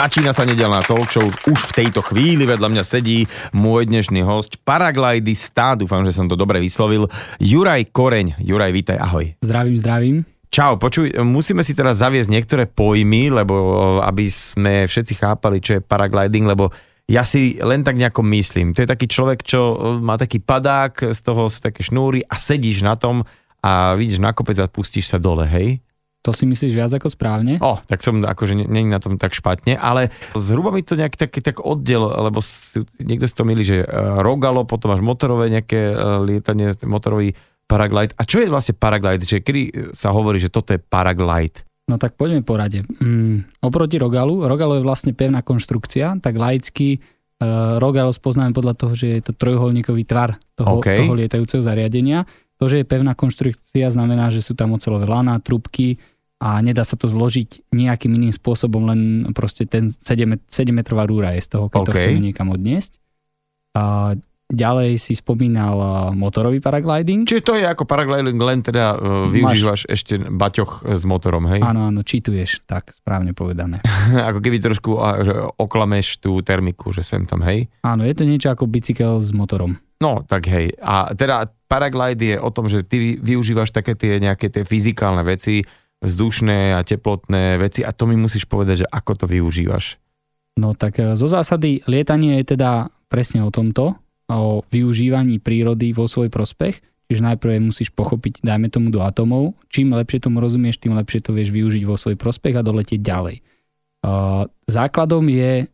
[0.00, 1.28] Začína sa nedelná talk show.
[1.28, 6.40] Už v tejto chvíli vedľa mňa sedí môj dnešný host, paraglidista, dúfam, že som to
[6.40, 7.04] dobre vyslovil,
[7.36, 8.40] Juraj Koreň.
[8.40, 9.36] Juraj, vítaj, ahoj.
[9.44, 10.16] Zdravím, zdravím.
[10.48, 15.84] Čau, počuj, musíme si teraz zaviesť niektoré pojmy, lebo aby sme všetci chápali, čo je
[15.84, 16.72] paragliding, lebo
[17.04, 18.72] ja si len tak nejako myslím.
[18.72, 19.60] To je taký človek, čo
[20.00, 23.20] má taký padák, z toho sú také šnúry a sedíš na tom
[23.60, 25.84] a vidíš na kopec a pustíš sa dole, hej?
[26.20, 27.56] To si myslíš viac ako správne?
[27.64, 31.40] O, tak som akože není na tom tak špatne, ale zhruba mi to nejaký taký
[31.40, 35.96] tak oddiel, lebo si, niekto si to milí, že uh, rogalo, potom máš motorové nejaké
[35.96, 37.32] uh, lietanie, motorový
[37.64, 38.12] paraglide.
[38.20, 39.24] A čo je vlastne paraglide?
[39.24, 39.62] Čiže kedy
[39.96, 41.64] sa hovorí, že toto je paraglide?
[41.88, 42.84] No tak poďme po rade.
[43.00, 47.00] Mm, oproti rogalu, rogalo je vlastne pevná konštrukcia, tak laicky
[47.40, 51.00] uh, rogalo spoznáme podľa toho, že je to trojuholníkový tvar toho, okay.
[51.00, 52.28] toho lietajúceho zariadenia.
[52.60, 55.96] To, že je pevná konštrukcia, znamená, že sú tam ocelové lana, trubky
[56.40, 61.36] a nedá sa to zložiť nejakým iným spôsobom, len proste ten 7, 7 metrová rúra
[61.36, 61.86] je z toho, keď okay.
[61.86, 62.96] to chceme niekam odniesť.
[63.76, 64.16] A
[64.50, 65.78] Ďalej si spomínal
[66.18, 67.22] motorový paragliding.
[67.22, 69.94] Čiže to je ako paragliding, len teda uh, využívaš Máš...
[69.94, 71.62] ešte baťoch s motorom, hej?
[71.62, 73.78] Áno, áno, čituješ, tak správne povedané.
[74.30, 77.70] ako keby trošku že oklameš tú termiku, že sem tam, hej?
[77.86, 79.78] Áno, je to niečo ako bicykel s motorom.
[80.02, 80.74] No, tak hej.
[80.82, 85.62] A teda paraglide je o tom, že ty využívaš také tie nejaké tie fyzikálne veci,
[86.00, 90.00] vzdušné a teplotné veci a to mi musíš povedať, že ako to využívaš.
[90.56, 93.96] No tak e, zo zásady lietanie je teda presne o tomto,
[94.28, 99.92] o využívaní prírody vo svoj prospech, čiže najprv musíš pochopiť, dajme tomu do atomov, čím
[99.92, 103.36] lepšie tomu rozumieš, tým lepšie to vieš využiť vo svoj prospech a doletieť ďalej.
[104.70, 105.66] Základom je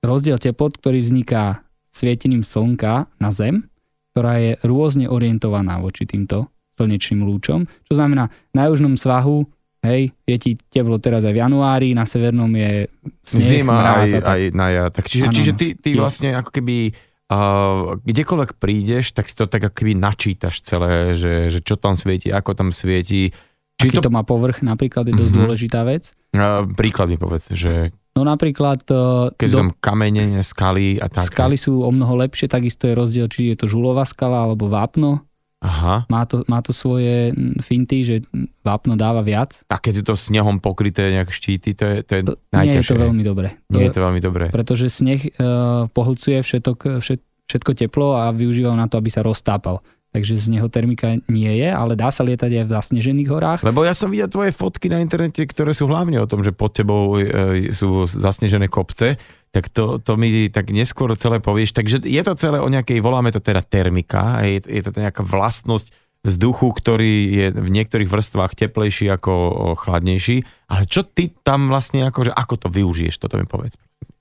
[0.00, 3.66] rozdiel teplot, ktorý vzniká svietením slnka na Zem,
[4.14, 6.46] ktorá je rôzne orientovaná voči týmto
[6.78, 11.94] slnečným lúčom, čo znamená na južnom svahu Hej, je ti teplo teraz aj v januári,
[11.94, 12.90] na severnom je
[13.22, 14.84] sneh, Zima aj, aj na ja.
[14.90, 16.76] Tak čiže, ano, čiže ty, ty vlastne ako keby
[17.28, 22.32] Uh, kdekoľvek prídeš, tak si to tak akoby načítaš celé, že, že čo tam svieti,
[22.32, 23.36] ako tam svieti.
[23.76, 24.08] Či Aký to...
[24.08, 25.44] to má povrch napríklad je dosť mm-hmm.
[25.44, 26.16] dôležitá vec.
[26.32, 27.92] Uh, príklad mi povedz, že...
[28.16, 28.80] No napríklad...
[28.88, 29.58] Uh, Keď do...
[29.60, 31.28] tam kamene, skaly a tak.
[31.28, 35.27] Skaly sú o mnoho lepšie, takisto je rozdiel, či je to žulová skala alebo vápno.
[35.58, 36.06] Aha.
[36.06, 38.14] Má to, má to svoje finty, že
[38.62, 39.66] vápno dáva viac.
[39.66, 42.78] A keď je to snehom pokryté nejak štíty, to je, to je to, najťažšie.
[42.78, 43.48] Nie je to veľmi dobré.
[43.66, 44.44] Nie je to veľmi dobré.
[44.54, 47.20] Pretože sneh uh, pohlcuje všetok, všet,
[47.50, 51.68] všetko teplo a využíval na to, aby sa roztápal takže z neho termika nie je,
[51.68, 53.60] ale dá sa lietať aj v zasnežených horách.
[53.60, 56.72] Lebo ja som videl tvoje fotky na internete, ktoré sú hlavne o tom, že pod
[56.72, 61.72] tebou e, sú zasnežené kopce, tak to, to mi tak neskôr celé povieš.
[61.72, 65.88] Takže je to celé o nejakej, voláme to teda termika, je, je to nejaká vlastnosť
[66.26, 69.32] vzduchu, ktorý je v niektorých vrstvách teplejší ako
[69.78, 70.44] chladnejší.
[70.68, 73.78] Ale čo ty tam vlastne, akože, ako to využiješ, toto mi povedz.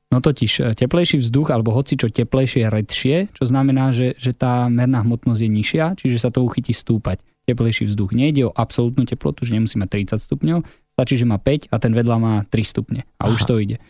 [0.08, 4.72] No totiž e, teplejší vzduch alebo hoci čo teplejšie redšie, čo znamená, že, že tá
[4.72, 7.20] merná hmotnosť je nižšia, čiže sa to uchytí stúpať.
[7.48, 8.16] Teplejší vzduch.
[8.16, 10.59] Nejde o absolútnu teplotu, že nemusí mať 30 stupňov,
[10.96, 13.36] stačí, že má 5 a ten vedľa má 3 stupne a Aha.
[13.36, 13.84] už to ide.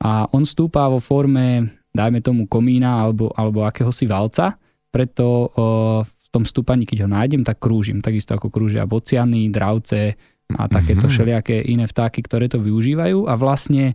[0.00, 4.56] A on stúpa vo forme, dajme tomu komína alebo, alebo akéhosi valca,
[4.88, 5.52] preto
[6.08, 8.00] v tom stúpaní, keď ho nájdem, tak krúžim.
[8.00, 10.16] Takisto ako krúžia bociany, dravce
[10.50, 11.14] a takéto mm-hmm.
[11.14, 13.94] všelijaké iné vtáky, ktoré to využívajú a vlastne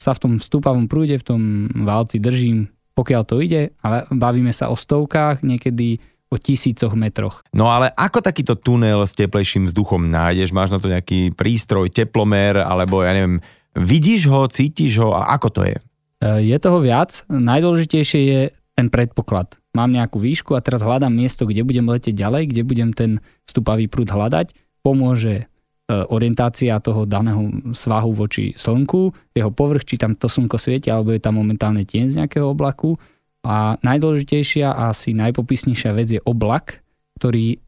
[0.00, 1.40] sa v tom stúpavom prúde, v tom
[1.84, 6.00] válci držím, pokiaľ to ide a bavíme sa o stovkách, niekedy
[6.32, 7.44] o tisícoch metroch.
[7.52, 10.50] No ale ako takýto tunel s teplejším vzduchom nájdeš?
[10.50, 13.38] Máš na to nejaký prístroj, teplomer, alebo ja neviem,
[13.76, 15.76] vidíš ho, cítiš ho a ako to je?
[15.76, 15.82] E,
[16.48, 17.26] je toho viac.
[17.30, 18.40] Najdôležitejšie je
[18.74, 19.58] ten predpoklad.
[19.74, 23.10] Mám nejakú výšku a teraz hľadám miesto, kde budem letieť ďalej, kde budem ten
[23.46, 24.54] stúpavý prúd hľadať.
[24.82, 25.50] Pomôže
[25.84, 27.44] E, orientácia toho daného
[27.76, 32.04] svahu voči slnku, jeho povrch, či tam to slnko svieti, alebo je tam momentálne tieň
[32.08, 32.96] z nejakého oblaku.
[33.44, 36.80] A najdôležitejšia a asi najpopisnejšia vec je oblak,
[37.20, 37.60] ktorý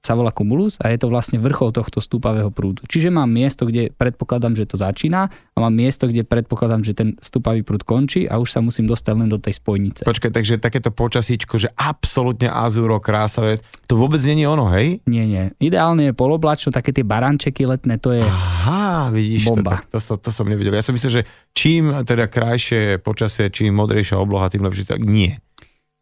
[0.00, 2.80] sa volá Cumulus a je to vlastne vrchol tohto stúpavého prúdu.
[2.88, 7.20] Čiže mám miesto, kde predpokladám, že to začína a mám miesto, kde predpokladám, že ten
[7.20, 10.08] stúpavý prúd končí a už sa musím dostať len do tej spojnice.
[10.08, 15.04] Počkaj, takže takéto počasíčko, že absolútne azúro, krásavé, to vôbec nie je ono, hej?
[15.04, 15.52] Nie, nie.
[15.60, 19.84] Ideálne je poloblačno, také tie barančeky letné, to je Aha, vidíš bomba.
[19.84, 20.72] to, tak, to, to, to som nevidel.
[20.72, 25.36] Ja som myslel, že čím teda krajšie počasie, čím modrejšia obloha, tým lepšie, tak nie.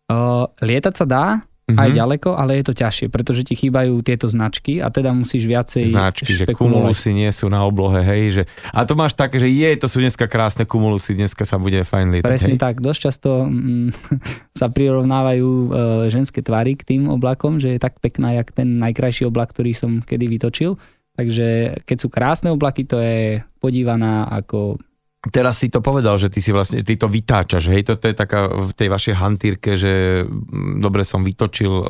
[0.09, 1.25] Uh, lietať sa dá,
[1.69, 1.85] mm-hmm.
[1.85, 5.93] aj ďaleko, ale je to ťažšie, pretože ti chýbajú tieto značky a teda musíš viacej
[5.93, 8.43] Značky, že kumulusy nie sú na oblohe, hej, že
[8.73, 12.19] a to máš tak, že je, to sú dneska krásne kumulusy, dneska sa bude fajn
[12.19, 12.29] lietať.
[12.33, 12.61] Presne hej?
[12.61, 13.93] tak, dosť často mm,
[14.61, 15.69] sa prirovnávajú e,
[16.09, 20.01] ženské tvary k tým oblakom, že je tak pekná, jak ten najkrajší oblak, ktorý som
[20.01, 20.81] kedy vytočil.
[21.19, 24.79] Takže keď sú krásne oblaky, to je podívaná ako
[25.27, 28.47] teraz si to povedal, že ty si vlastne, ty to vytáčaš, hej, toto je taká
[28.47, 31.85] v tej vašej hantírke, že mm, dobre som vytočil uh,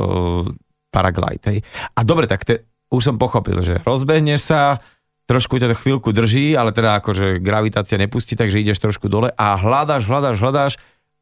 [0.88, 1.58] paraglide, hej.
[1.92, 4.80] A dobre, tak te, už som pochopil, že rozbehneš sa,
[5.28, 9.60] trošku ťa to chvíľku drží, ale teda akože gravitácia nepustí, takže ideš trošku dole a
[9.60, 10.72] hľadáš, hľadáš, hľadáš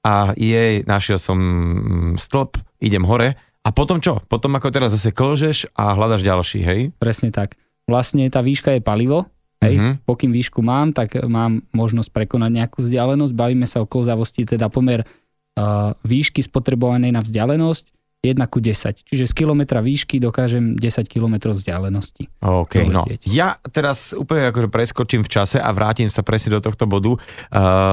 [0.06, 3.35] a jej, našiel som mm, stĺp, idem hore
[3.67, 4.23] a potom čo?
[4.31, 6.81] Potom ako teraz zase klžeš a hľadaš ďalší, hej?
[7.02, 7.59] Presne tak.
[7.91, 9.26] Vlastne tá výška je palivo,
[9.64, 9.75] hej?
[9.81, 9.94] Uh-huh.
[10.05, 13.32] Pokým výšku mám, tak mám možnosť prekonať nejakú vzdialenosť.
[13.32, 19.07] Bavíme sa o klzavosti, teda pomer uh, výšky spotrebovanej na vzdialenosť 1 ku 10.
[19.07, 22.27] Čiže z kilometra výšky dokážem 10 km vzdialenosti.
[22.43, 23.07] OK, no.
[23.29, 27.21] Ja teraz úplne akože preskočím v čase a vrátim sa presne do tohto bodu, uh,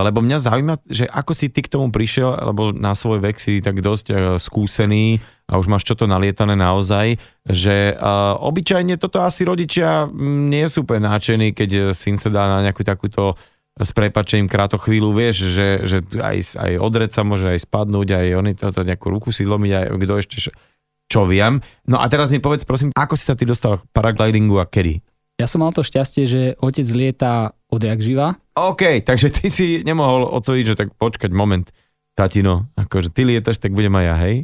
[0.08, 3.62] lebo mňa zaujíma, že ako si ty k tomu prišiel, lebo na svoj vek si
[3.62, 9.20] tak dosť uh, skúsený a už máš čo to nalietané naozaj, že uh, obyčajne toto
[9.22, 13.36] asi rodičia nie sú úplne náčení, keď syn sa dá na nejakú takúto
[13.74, 18.28] s prepačením kráto chvíľu, vieš, že, že aj, aj odreť sa môže aj spadnúť, aj
[18.38, 20.38] oni toto nejakú ruku si zlomiť, aj kto ešte
[21.10, 21.62] čo viem.
[21.90, 25.02] No a teraz mi povedz prosím, ako si sa ty dostal k paraglidingu a kedy?
[25.42, 28.38] Ja som mal to šťastie, že otec lieta odjak živa.
[28.54, 31.66] OK, takže ty si nemohol ocoviť, že tak počkať moment,
[32.14, 34.36] tatino, akože ty lietaš, tak budem aj ja, hej?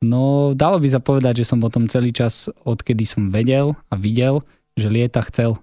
[0.00, 4.40] No, dalo by sa povedať, že som potom celý čas, odkedy som vedel a videl,
[4.78, 5.58] že lieta chcel.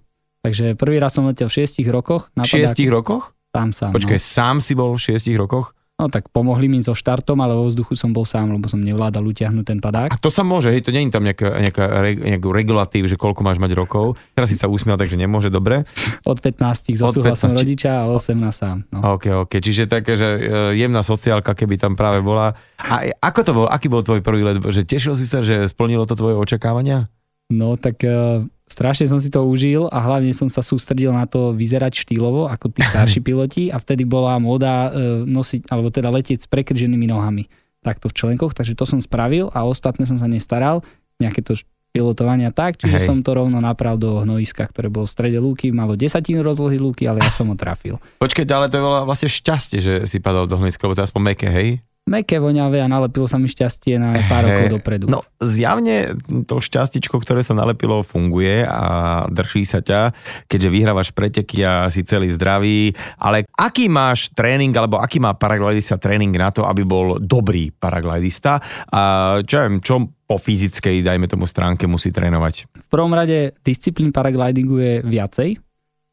[0.47, 2.31] Takže prvý raz som letel v 6 rokoch.
[2.31, 3.35] V 6 rokoch?
[3.51, 3.91] Sám sám.
[3.91, 4.23] Počkaj, no.
[4.23, 5.75] sám si bol v 6 rokoch?
[5.97, 9.25] No tak pomohli mi so štartom, ale vo vzduchu som bol sám, lebo som nevládal
[9.27, 10.13] utiahnuť ten padák.
[10.13, 13.41] A to sa môže, hej, to nie je tam nejaká, nejaká, nejaký regulatív, že koľko
[13.41, 14.13] máš mať rokov.
[14.37, 15.89] Teraz si sa usmiel, takže nemôže, dobre?
[16.21, 18.85] Od 15 zo súhlasom rodiča a 18 sám.
[18.93, 19.17] No.
[19.17, 20.39] OK, OK, čiže také, že e,
[20.77, 22.53] jemná sociálka, keby tam práve bola.
[22.77, 24.61] A ako to bol, aký bol tvoj prvý let?
[24.61, 27.09] Že tešil si sa, že splnilo to tvoje očakávania?
[27.49, 31.55] No tak uh, strašne som si to užil a hlavne som sa sústredil na to
[31.55, 36.45] vyzerať štýlovo ako tí starší piloti a vtedy bola móda e, nosiť, alebo teda letieť
[36.45, 37.47] s prekrženými nohami
[37.81, 40.83] takto v členkoch, takže to som spravil a ostatné som sa nestaral,
[41.23, 41.55] nejaké to
[41.95, 43.07] pilotovania tak, čiže Hej.
[43.09, 47.09] som to rovno napravil do hnojiska, ktoré bolo v strede lúky, malo desatinu rozlohy lúky,
[47.09, 47.97] ale ja som ho trafil.
[48.21, 51.23] Počkej, ale to bolo vlastne šťastie, že si padol do hnojiska, lebo to je aspoň
[51.33, 51.81] meké, hej?
[52.07, 55.05] Meké voňavé a nalepilo sa mi šťastie na pár rokov dopredu.
[55.11, 56.15] No zjavne
[56.47, 60.15] to šťastičko, ktoré sa nalepilo, funguje a drží sa ťa,
[60.47, 62.95] keďže vyhrávaš preteky a si celý zdravý.
[63.19, 68.63] Ale aký máš tréning, alebo aký má paraglidista tréning na to, aby bol dobrý paraglidista?
[68.89, 69.01] A
[69.43, 72.67] čo viem, čo po fyzickej, dajme tomu stránke, musí trénovať?
[72.71, 75.49] V prvom rade disciplín paraglidingu je viacej.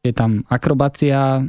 [0.05, 1.43] Je tam akrobácia,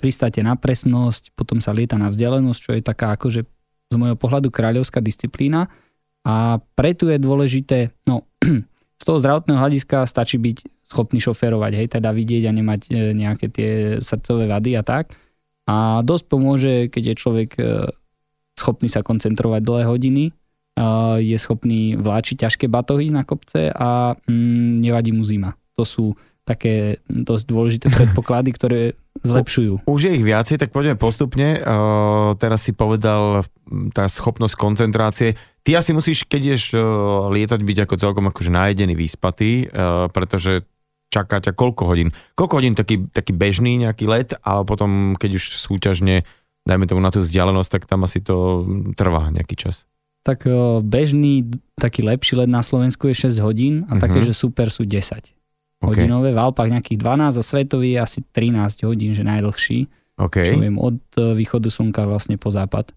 [0.00, 3.46] pristáte na presnosť, potom sa lieta na vzdialenosť, čo je taká akože
[3.92, 5.68] z môjho pohľadu kráľovská disciplína
[6.24, 8.24] a preto je dôležité, no
[9.00, 13.46] z toho zdravotného hľadiska stačí byť schopný šoférovať, hej, teda vidieť a nemať e, nejaké
[13.52, 15.12] tie srdcové vady a tak.
[15.68, 17.62] A dosť pomôže, keď je človek e,
[18.56, 20.24] schopný sa koncentrovať dlhé hodiny,
[21.20, 25.52] je schopný vláčiť ťažké batohy na kopce a mm, nevadí mu zima.
[25.76, 26.16] To sú
[26.48, 28.80] také dosť dôležité predpoklady, ktoré
[29.22, 29.86] zlepšujú.
[29.86, 31.58] Už je ich viacej, tak poďme postupne.
[31.62, 33.46] Uh, teraz si povedal
[33.94, 35.38] tá schopnosť koncentrácie.
[35.62, 40.66] Ty asi musíš, keď ideš uh, lietať, byť ako celkom akože najedený, vyspatý, uh, pretože
[41.08, 42.10] čaká ťa koľko hodín?
[42.34, 46.26] Koľko hodín taký, taký bežný nejaký let, ale potom, keď už súťažne,
[46.66, 48.66] dajme tomu na tú vzdialenosť, tak tam asi to
[48.98, 49.86] trvá nejaký čas.
[50.22, 50.46] Tak
[50.86, 54.02] bežný, taký lepší let na Slovensku je 6 hodín a uh-huh.
[54.06, 55.41] také, že super sú 10
[55.82, 56.06] okay.
[56.06, 59.90] hodinové, v Alpách nejakých 12 a svetový je asi 13 hodín, že najdlhší.
[60.16, 60.54] Okay.
[60.54, 62.94] Čo viem, od e, východu slnka vlastne po západ.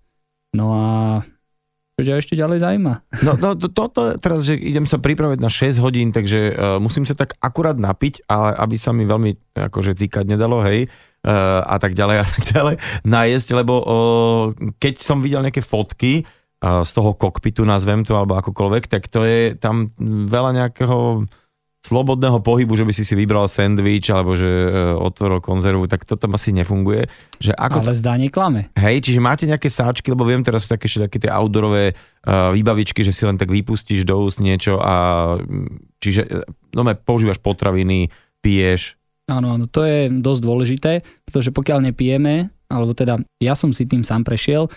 [0.53, 0.85] No a
[1.95, 2.93] čo ťa ešte ďalej zaujíma?
[3.23, 6.75] No, no to, to, to, teraz, že idem sa pripraviť na 6 hodín, takže uh,
[6.75, 10.91] musím sa tak akurát napiť, ale aby sa mi veľmi akože cíkať nedalo, hej,
[11.23, 12.75] uh, a tak ďalej a tak ďalej,
[13.07, 14.43] najesť, lebo uh,
[14.75, 19.23] keď som videl nejaké fotky uh, z toho kokpitu, nazvem to, alebo akokoľvek, tak to
[19.23, 19.95] je tam
[20.27, 21.23] veľa nejakého
[21.85, 26.17] slobodného pohybu, že by si si vybral sendvič alebo že e, otvoril konzervu, tak to
[26.17, 27.05] tam asi nefunguje.
[27.37, 28.73] Že ako Ale zdá neklame.
[28.73, 33.05] Hej, čiže máte nejaké sáčky, lebo viem, teraz sú také, také tie outdoorové uh, výbavičky,
[33.05, 34.93] že si len tak vypustíš do úst niečo a
[35.37, 36.41] mm, čiže e,
[36.73, 38.09] no, používaš potraviny,
[38.41, 38.97] piješ.
[39.29, 40.91] Áno, áno, to je dosť dôležité,
[41.29, 44.69] pretože pokiaľ nepijeme, alebo teda ja som si tým sám prešiel,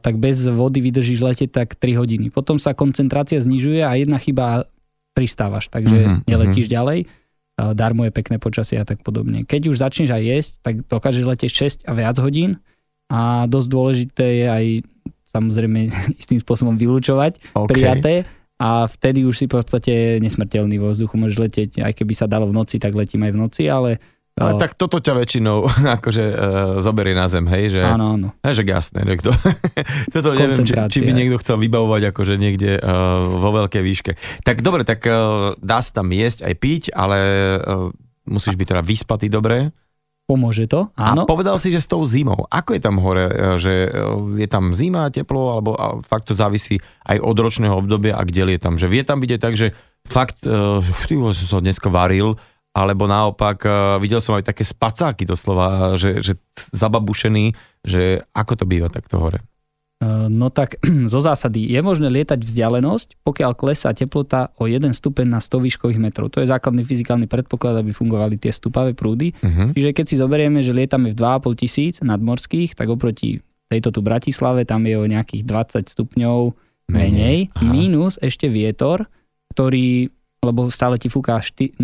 [0.00, 2.28] tak bez vody vydržíš letieť tak 3 hodiny.
[2.28, 4.68] Potom sa koncentrácia znižuje a jedna chyba
[5.14, 7.06] pristávaš, takže mm-hmm, neletíš ďalej.
[7.54, 9.46] Darmo je pekné počasie a tak podobne.
[9.46, 11.52] Keď už začneš aj jesť, tak dokážeš letieť
[11.86, 12.58] 6 a viac hodín
[13.06, 14.64] a dosť dôležité je aj
[15.30, 15.80] samozrejme
[16.20, 17.70] istým spôsobom vylúčovať okay.
[17.70, 18.14] prijaté
[18.58, 22.46] a vtedy už si v podstate nesmrteľný vo vzduchu, môžeš letieť, aj keby sa dalo
[22.50, 23.98] v noci, tak letím aj v noci, ale
[24.34, 25.62] Ale tak toto ťa väčšinou
[26.02, 26.36] akože uh,
[26.82, 27.78] zoberie na zem, hej?
[27.78, 28.28] Že, áno, áno.
[28.42, 29.00] Hej, že jasné.
[29.06, 29.30] Že kto,
[30.18, 34.12] toto neviem, či, či by niekto chcel vybavovať akože niekde uh, vo veľkej výške.
[34.42, 37.18] Tak dobre, tak uh, dá sa tam jesť aj piť, ale
[37.62, 37.94] uh,
[38.26, 39.70] musíš byť teda vyspatý dobre.
[40.24, 41.28] Pomôže to, áno.
[41.28, 42.48] A povedal si, že s tou zimou.
[42.48, 43.28] Ako je tam hore?
[43.60, 43.74] Že
[44.40, 48.60] je tam zima, teplo, alebo fakt to závisí aj od ročného obdobia a kde je
[48.60, 48.80] tam?
[48.80, 49.76] Že vie tam byť aj tak, že
[50.08, 50.80] fakt, uh,
[51.36, 52.40] som sa dneska varil,
[52.74, 56.34] alebo naopak uh, videl som aj také spacáky doslova, že, že
[56.74, 57.54] zababušený,
[57.86, 59.38] že ako to býva takto hore?
[60.02, 65.38] Uh, no tak zo zásady je možné lietať vzdialenosť, pokiaľ klesá teplota o 1 stupeň
[65.38, 66.34] na 100 výškových metrov.
[66.34, 69.30] To je základný fyzikálny predpoklad, aby fungovali tie stupavé prúdy.
[69.38, 69.70] Uh-huh.
[69.70, 73.38] Čiže keď si zoberieme, že lietame v 2,5 tisíc nadmorských, tak oproti
[73.70, 76.38] tejto tu Bratislave tam je o nejakých 20 stupňov
[76.90, 79.08] menej, menej mínus ešte vietor,
[79.54, 80.13] ktorý
[80.44, 81.80] lebo stále ti fúka 25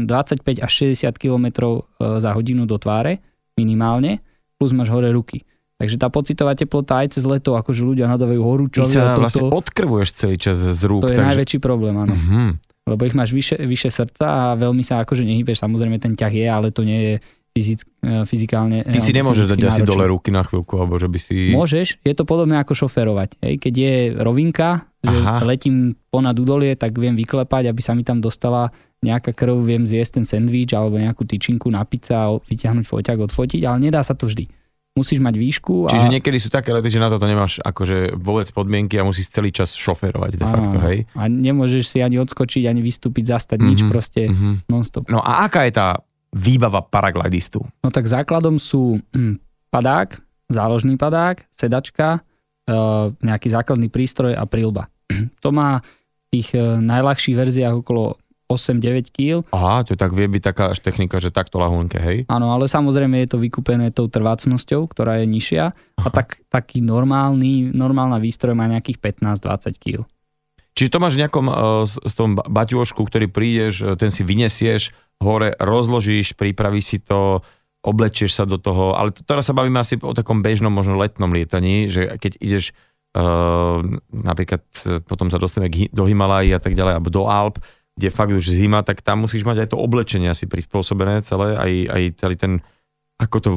[0.60, 3.24] až 60 km e, za hodinu do tváre,
[3.56, 4.20] minimálne,
[4.60, 5.48] plus máš hore ruky.
[5.80, 8.92] Takže tá pocitová teplota aj cez leto, akože ľudia nadávajú horúčovie.
[8.92, 11.08] Ty sa vlastne odkrvuješ celý čas z rúk.
[11.08, 11.30] To je takže...
[11.32, 12.12] najväčší problém, áno.
[12.12, 12.52] Uh-huh.
[12.84, 15.64] Lebo ich máš vyše, vyše srdca a veľmi sa akože nehybeš.
[15.64, 17.14] Samozrejme ten ťah je, ale to nie je
[17.60, 18.88] fyzick, e, fyzikálne.
[18.88, 21.52] Ty si nemôžeš dať asi dole ruky na chvíľku, alebo že by si...
[21.52, 23.36] Môžeš, je to podobné ako šoferovať.
[23.44, 23.54] Hej.
[23.60, 25.44] Keď je rovinka, že Aha.
[25.44, 30.20] letím ponad údolie, tak viem vyklepať, aby sa mi tam dostala nejaká krv, viem zjesť
[30.20, 34.28] ten sendvič alebo nejakú tyčinku na pizza a vyťahnuť foťak, odfotiť, ale nedá sa to
[34.28, 34.48] vždy.
[34.90, 35.86] Musíš mať výšku.
[35.86, 35.94] A...
[35.94, 39.54] Čiže niekedy sú také lety, že na toto nemáš akože vôbec podmienky a musíš celý
[39.54, 41.06] čas šoferovať de facto, a, hej?
[41.14, 44.54] A nemôžeš si ani odskočiť, ani vystúpiť, zastať, mm-hmm, nič proste mm-hmm.
[44.66, 45.06] non-stop.
[45.06, 47.62] No a aká je tá výbava paraglidistu?
[47.82, 49.38] No tak základom sú hm,
[49.70, 50.18] padák,
[50.50, 52.22] záložný padák, sedačka,
[52.70, 54.86] Eh, nejaký základný prístroj a prílba.
[55.44, 55.82] To má
[56.30, 58.14] v tých eh, najľahších verziách okolo
[58.46, 59.46] 8-9 kg.
[59.54, 62.26] Aha, to tak vie byť taká až technika, že takto lahunke, hej?
[62.26, 66.02] Áno, ale samozrejme je to vykúpené tou trvácnosťou, ktorá je nižšia Aha.
[66.02, 69.96] a tak, taký normálny, normálna výstroj má nejakých 15-20 kg.
[70.74, 71.46] Čiže to máš v nejakom
[71.88, 77.44] z tom baťošku, ktorý prídeš, ten si vynesieš hore, rozložíš, pripravíš si to,
[77.80, 81.88] oblečieš sa do toho, ale teraz sa bavíme asi o takom bežnom, možno letnom lietaní,
[81.88, 82.76] že keď ideš
[83.16, 83.80] uh,
[84.12, 87.56] napríklad e, potom sa dostaneme do Himalají a tak ďalej, alebo do Alp,
[87.96, 91.72] kde fakt už zima, tak tam musíš mať aj to oblečenie asi prispôsobené celé, aj,
[91.88, 92.52] aj celý ten,
[93.16, 93.50] ako to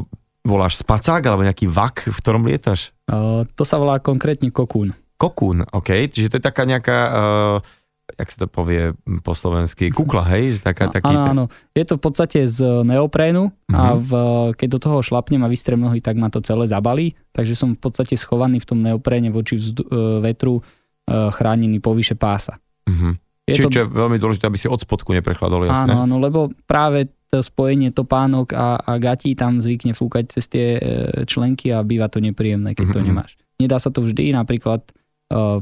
[0.47, 2.95] voláš, spacák alebo nejaký vak, v ktorom lietaš?
[3.11, 4.95] Uh, to sa volá konkrétne kokún.
[5.23, 6.97] Kokún, OK, čiže to je taká nejaká...
[7.15, 8.91] Uh, jak sa to povie
[9.23, 10.59] po slovensky, kukla, hej?
[10.59, 11.43] Taká, taký áno, áno.
[11.71, 13.73] Je to v podstate z neoprénu uh-huh.
[13.73, 13.99] a mhm.
[14.03, 14.11] v,
[14.59, 17.15] keď do toho šlapnem a vystrem nohy, tak ma to celé zabalí.
[17.31, 20.63] Takže som v podstate schovaný v tom neopréne voči vzdu, e, vetru e,
[21.07, 22.59] chránený povyše pása.
[22.85, 23.17] Uh-huh.
[23.47, 23.79] Je Čiže to...
[23.81, 25.95] je veľmi dôležité, aby si od spodku neprechladol, jasné?
[25.95, 30.77] Áno, áno, lebo práve to spojenie topánok a, a gatí tam zvykne fúkať cez tie
[31.25, 32.95] členky a býva to nepríjemné, keď uh-huh.
[32.95, 33.31] to mhm, nemáš.
[33.57, 34.85] Nedá sa to vždy, napríklad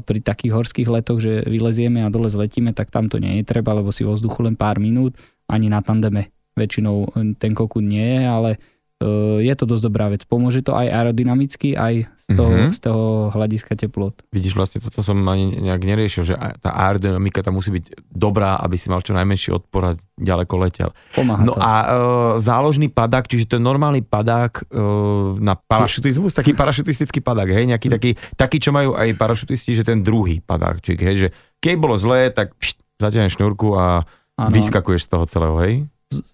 [0.04, 3.72] pri takých horských letoch, že vylezieme a dole zletíme, tak tam to nie je treba,
[3.72, 5.16] lebo si vo vzduchu len pár minút,
[5.48, 7.08] ani na tandeme väčšinou
[7.40, 8.71] ten kokún nie je, ale E,
[9.42, 10.22] je to dosť dobrá vec.
[10.24, 12.70] Pomôže to aj aerodynamicky, aj z toho, mm-hmm.
[12.70, 14.14] z toho hľadiska teplot.
[14.30, 18.78] Vidíš, vlastne toto som ani nejak neriešil, že tá aerodynamika tam musí byť dobrá, aby
[18.78, 20.90] si mal čo najmenší odpor a ďaleko letel.
[21.18, 21.60] Pomáha no to.
[21.60, 21.86] a e,
[22.38, 24.82] záložný padák, čiže to je normálny padák e,
[25.42, 30.06] na parašutizmus, taký parašutistický padák, hej, nejaký taký, taký, čo majú aj parašutisti, že ten
[30.06, 31.28] druhý padáčik, hej, že
[31.58, 34.06] keď bolo zlé, tak pšt, zatiaľ šnúrku a
[34.38, 34.54] ano.
[34.54, 35.74] vyskakuješ z toho celého, hej?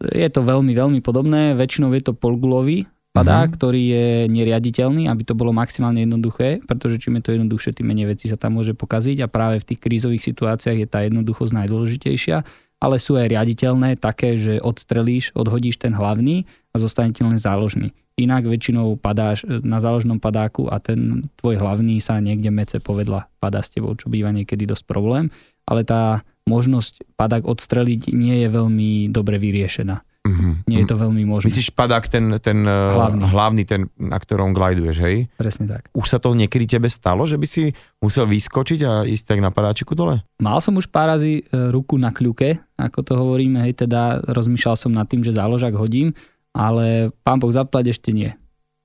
[0.00, 1.54] Je to veľmi, veľmi podobné.
[1.54, 3.58] Väčšinou je to polgulový padák, mm-hmm.
[3.58, 8.14] ktorý je neriaditeľný, aby to bolo maximálne jednoduché, pretože čím je to jednoduchšie, tým menej
[8.14, 12.36] veci sa tam môže pokaziť a práve v tých krízových situáciách je tá jednoduchosť najdôležitejšia,
[12.78, 17.90] ale sú aj riaditeľné také, že odstrelíš, odhodíš ten hlavný a zostane ti len záložný.
[18.18, 23.62] Inak väčšinou padáš na záložnom padáku a ten tvoj hlavný sa niekde mece povedla padá
[23.62, 25.30] s tebou, čo býva niekedy dosť problém,
[25.66, 30.00] ale tá možnosť padák odstreliť nie je veľmi dobre vyriešená.
[30.28, 30.52] Mm-hmm.
[30.68, 31.48] Nie je to veľmi možné.
[31.48, 33.22] Myslíš padák ten, ten eh, hlavný.
[33.32, 35.16] hlavný, ten, na ktorom gliduješ, hej?
[35.40, 35.88] Presne tak.
[35.96, 39.48] Už sa to niekedy tebe stalo, že by si musel vyskočiť a ísť tak na
[39.48, 40.20] padáčiku dole?
[40.42, 44.76] Mal som už pár razy eh, ruku na kľuke, ako to hovoríme, hej, teda rozmýšľal
[44.76, 46.12] som nad tým, že záložak hodím,
[46.52, 48.34] ale pán Boh zaplať ešte nie.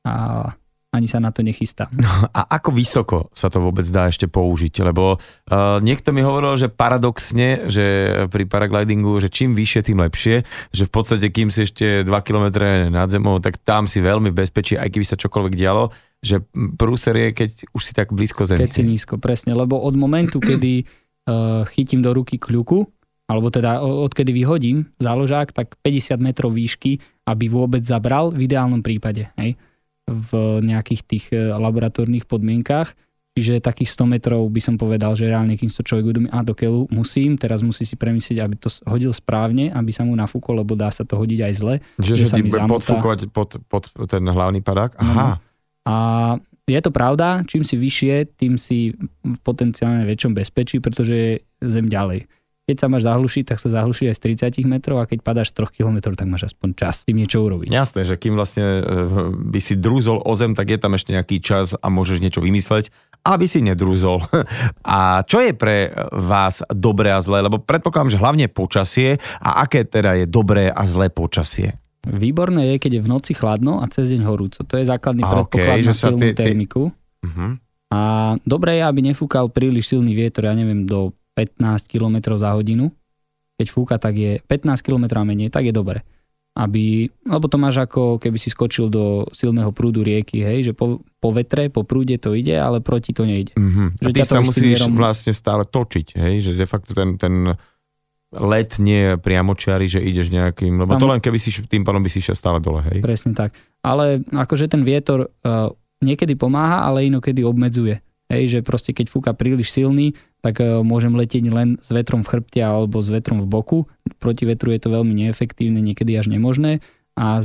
[0.08, 0.48] A
[0.94, 1.90] ani sa na to nechystám.
[1.98, 4.86] No, a ako vysoko sa to vôbec dá ešte použiť?
[4.86, 7.86] Lebo uh, niekto mi hovoril, že paradoxne, že
[8.30, 12.62] pri paraglidingu, že čím vyššie, tým lepšie, že v podstate kým si ešte 2 km
[12.94, 15.90] nad zemou, tak tam si veľmi bezpečí, aj keby sa čokoľvek dialo,
[16.22, 16.46] že
[16.78, 18.62] prúser je, keď už si tak blízko zemi.
[18.62, 20.86] Keď si nízko, presne, lebo od momentu, kedy
[21.28, 22.86] uh, chytím do ruky kľuku
[23.24, 29.32] alebo teda odkedy vyhodím záložák, tak 50 metrov výšky, aby vôbec zabral v ideálnom prípade,
[29.40, 29.56] hej,
[30.08, 30.32] v
[30.64, 32.96] nejakých tých e, laboratórnych podmienkách.
[33.34, 36.54] Čiže takých 100 metrov by som povedal, že reálne, kým to človek uvedomí, a do
[36.54, 40.78] keľu musím, teraz musí si premyslieť, aby to hodil správne, aby sa mu nafúkol, lebo
[40.78, 41.76] dá sa to hodiť aj zle.
[41.98, 45.02] Že, že sa mi podfúkovať pod, pod ten hlavný padák?
[45.02, 45.42] Aha.
[45.90, 45.96] A
[46.70, 48.94] je to pravda, čím si vyššie, tým si
[49.26, 51.32] v potenciálne väčšom bezpečí, pretože je
[51.66, 52.30] zem ďalej
[52.64, 54.22] keď sa máš zahlušiť, tak sa zahluší aj z
[54.64, 57.68] 30 metrov a keď padáš 3 km, tak máš aspoň čas tým niečo urobiť.
[57.68, 58.82] Jasné, že kým vlastne e,
[59.36, 62.88] by si drúzol o zem, tak je tam ešte nejaký čas a môžeš niečo vymysleť,
[63.28, 64.24] aby si nedrúzol.
[64.88, 67.40] A čo je pre vás dobré a zlé?
[67.44, 71.80] Lebo predpokladám, že hlavne počasie a aké teda je dobré a zlé počasie?
[72.04, 74.60] Výborné je, keď je v noci chladno a cez deň horúco.
[74.68, 76.92] To je základný predpoklad okay, na silnú tie, termiku.
[77.24, 77.56] Uh-huh.
[77.96, 78.00] A
[78.44, 82.94] dobré je, aby nefúkal príliš silný vietor, ja neviem, do 15 km za hodinu.
[83.58, 86.02] Keď fúka, tak je 15 km a menej, tak je dobre.
[86.54, 91.02] Aby, lebo to máš ako keby si skočil do silného prúdu rieky, hej, že po,
[91.18, 93.58] po vetre, po prúde to ide, ale proti to nejde.
[93.58, 94.06] Mm-hmm.
[94.06, 94.94] A ty sa musíš mierom...
[94.94, 97.58] vlastne stále točiť, hej, že de facto ten, ten
[98.38, 101.02] let nie je priamočiary, že ideš nejakým, lebo Tam...
[101.02, 103.02] to len keby si tým pádom by si šiel stále dole, hej.
[103.06, 103.54] Presne tak.
[103.86, 105.70] Ale akože ten vietor uh,
[106.02, 108.02] niekedy pomáha, ale inokedy obmedzuje.
[108.32, 112.30] Hej, že proste keď fúka príliš silný, tak e, môžem letieť len s vetrom v
[112.36, 113.80] chrbte alebo s vetrom v boku.
[114.20, 116.84] Proti vetru je to veľmi neefektívne, niekedy až nemožné.
[117.16, 117.40] A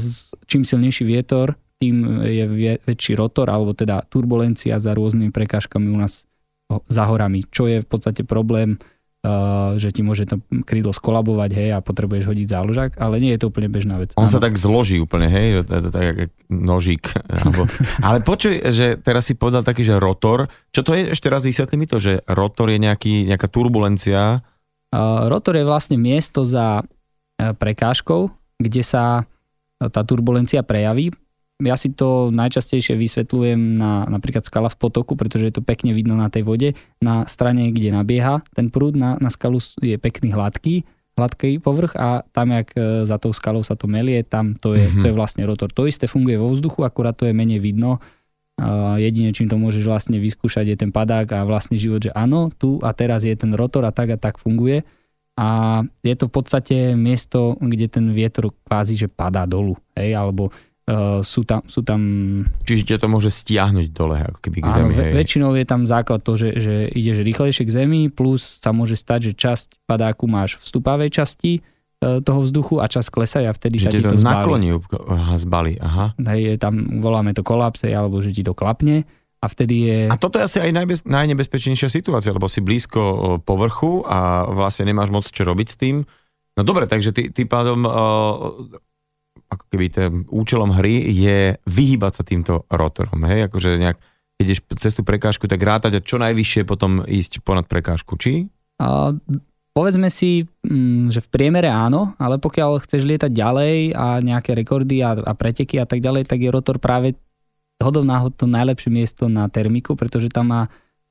[0.51, 6.27] čím silnejší vietor, tým je väčší rotor, alebo teda turbulencia za rôznymi prekážkami u nás
[6.69, 8.77] za horami, čo je v podstate problém
[9.19, 13.43] Uh, že ti môže to krídlo skolabovať, hej, a potrebuješ hodiť záložák, ale nie je
[13.43, 14.15] to úplne bežná vec.
[14.15, 14.31] On ano.
[14.31, 17.11] sa tak zloží úplne, hej, tak nožík.
[17.43, 17.67] Alebo,
[17.99, 21.75] ale počuj, že teraz si povedal taký, že rotor, čo to je, ešte raz vysvetli
[21.75, 24.39] mi to, že rotor je nejaký, nejaká turbulencia?
[24.95, 26.87] Uh, rotor je vlastne miesto za
[27.39, 29.27] prekážkou, kde sa
[29.79, 31.15] tá turbulencia prejaví
[31.59, 36.15] ja si to najčastejšie vysvetľujem na napríklad skala v potoku, pretože je to pekne vidno
[36.15, 36.79] na tej vode.
[37.03, 40.87] Na strane, kde nabieha ten prúd na, na skalu je pekný hladký,
[41.19, 44.87] hladký povrch a tam, jak e, za tou skalou sa to melie, tam to je,
[44.87, 45.03] mm-hmm.
[45.03, 45.75] to je vlastne rotor.
[45.75, 47.99] To isté funguje vo vzduchu, akurát to je menej vidno.
[48.59, 52.51] A jedine, čím to môžeš vlastne vyskúšať, je ten padák a vlastný život, že áno,
[52.55, 54.83] tu a teraz je ten rotor a tak a tak funguje.
[55.39, 60.51] A je to v podstate miesto, kde ten vietor kvázi, že padá dolu, hej, alebo
[60.89, 62.01] uh, sú, tam, sú tam...
[62.65, 64.93] Čiže ťa to môže stiahnuť dole, ako keby k zemi.
[64.97, 68.97] Áno, väčšinou je tam základ to, že, že ideš rýchlejšie k zemi, plus sa môže
[68.97, 73.53] stať, že časť padáku máš v stupavej časti uh, toho vzduchu a čas klesá a
[73.53, 74.73] vtedy že sa ti to, nakloní,
[75.07, 76.17] aha, zbalí, aha.
[76.17, 79.05] Hej, tam voláme to kolapse, alebo že ti to klapne.
[79.39, 79.99] A vtedy je...
[80.11, 85.15] A toto je asi aj najbez, najnebezpečnejšia situácia, lebo si blízko povrchu a vlastne nemáš
[85.15, 86.03] moc čo robiť s tým.
[86.59, 88.83] No dobre, takže ty, ty pádom uh,
[89.47, 93.99] ako keby tým účelom hry je vyhýbať sa týmto rotorom, hej, akože nejak,
[94.39, 98.51] keď ideš cez tú prekážku, tak rátať a čo najvyššie potom ísť ponad prekážku, či?
[98.79, 99.15] A,
[99.75, 105.03] povedzme si, mm, že v priemere áno, ale pokiaľ chceš lietať ďalej a nejaké rekordy
[105.03, 107.15] a, a preteky a tak ďalej, tak je rotor práve
[107.79, 110.63] hodou náhod to najlepšie miesto na termiku, pretože tam má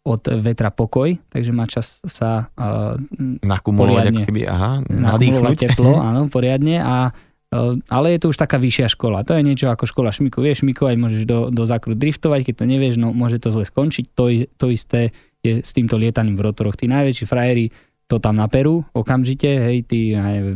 [0.07, 2.95] od vetra pokoj, takže má čas sa uh,
[3.43, 5.55] nakumulovať, ako keby, aha, nadýchnuť.
[5.67, 7.11] teplo, áno, poriadne a
[7.87, 9.23] ale je to už taká vyššia škola.
[9.23, 10.43] To je niečo ako škola šmiku.
[10.43, 14.11] Vieš šmikovať, môžeš do, do zákru driftovať, keď to nevieš, no môže to zle skončiť.
[14.19, 14.27] To,
[14.59, 16.75] to isté je s týmto lietaním v rotoroch.
[16.75, 17.71] Tí najväčší frajeri
[18.07, 20.55] to tam naperú okamžite, hej, tí neviem,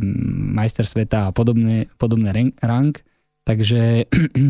[0.56, 2.96] majster sveta a podobné, podobné rang.
[3.44, 4.08] Takže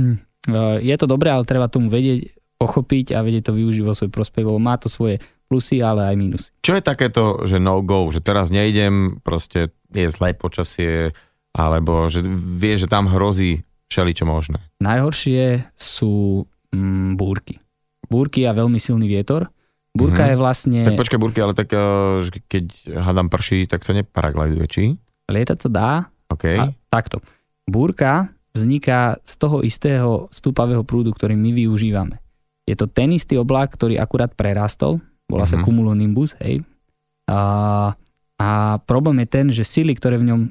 [0.90, 4.46] je to dobré, ale treba tomu vedieť, pochopiť a vedieť to využiť vo svoj prospech,
[4.46, 5.18] lebo má to svoje
[5.50, 6.50] plusy, ale aj minusy.
[6.62, 11.18] Čo je takéto, že no go, že teraz nejdem, proste je zlé počasie,
[11.52, 14.64] alebo že vie, že tam hrozí všeličo možné.
[14.80, 17.60] Najhoršie sú mm, búrky.
[18.08, 19.52] Búrky a veľmi silný vietor.
[19.92, 20.32] Búrka mm-hmm.
[20.32, 20.80] je vlastne...
[20.88, 24.84] Tak počkaj, búrky, ale tak uh, keď hadám prší, tak sa neparagliduje, či?
[25.28, 25.92] Lietať sa dá.
[26.32, 26.46] OK.
[26.56, 27.20] A, takto.
[27.68, 32.24] Búrka vzniká z toho istého stúpavého prúdu, ktorý my využívame.
[32.64, 35.52] Je to ten istý oblak, ktorý akurát prerastol, volá mm-hmm.
[35.52, 35.66] sa mhm.
[35.68, 36.64] cumulonimbus, hej.
[37.28, 37.40] A,
[38.40, 38.50] a
[38.88, 40.42] problém je ten, že sily, ktoré v ňom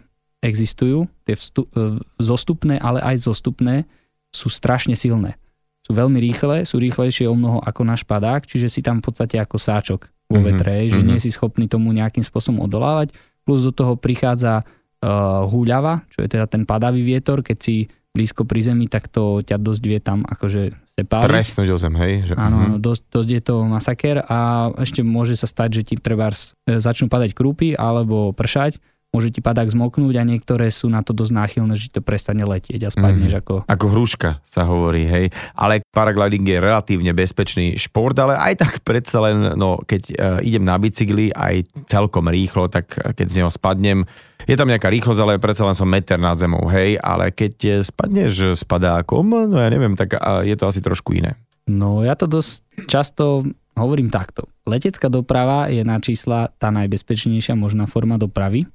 [0.40, 3.84] existujú, tie vstup, e, zostupné, ale aj zostupné,
[4.32, 5.36] sú strašne silné.
[5.84, 9.36] Sú veľmi rýchle, sú rýchlejšie o mnoho ako náš padák, čiže si tam v podstate
[9.36, 10.00] ako sáčok
[10.30, 10.46] vo mm-hmm.
[10.46, 11.08] vetre, že mm-hmm.
[11.10, 13.10] nie si schopný tomu nejakým spôsobom odolávať.
[13.42, 18.46] Plus do toho prichádza uh, húľava, čo je teda ten padavý vietor, keď si blízko
[18.46, 21.30] pri zemi, tak to ťa dosť vie tam akože sepáriť.
[21.30, 22.12] Trestnúť o zem, hej?
[22.30, 22.78] Že, Áno, uh-huh.
[22.82, 24.38] dosť, dosť je to masaker a
[24.82, 26.36] ešte môže sa stať, že ti treba e,
[26.82, 31.32] začnú padať krúpy alebo pršať môže ti padák zmoknúť a niektoré sú na to dosť
[31.34, 33.42] náchylné, že to prestane letieť a spadneš mm-hmm.
[33.42, 33.54] ako...
[33.66, 35.34] Ako hruška sa hovorí, hej.
[35.58, 40.62] Ale paragliding je relatívne bezpečný šport, ale aj tak predsa len, no keď uh, idem
[40.62, 44.06] na bicykli aj celkom rýchlo, tak keď z neho spadnem,
[44.46, 46.94] je tam nejaká rýchlosť, ale predsa len som meter nad zemou, hej.
[47.02, 51.34] Ale keď spadneš s padákom, no ja neviem, tak uh, je to asi trošku iné.
[51.66, 54.46] No ja to dosť často hovorím takto.
[54.66, 58.66] Letecká doprava je na čísla tá najbezpečnejšia možná forma dopravy,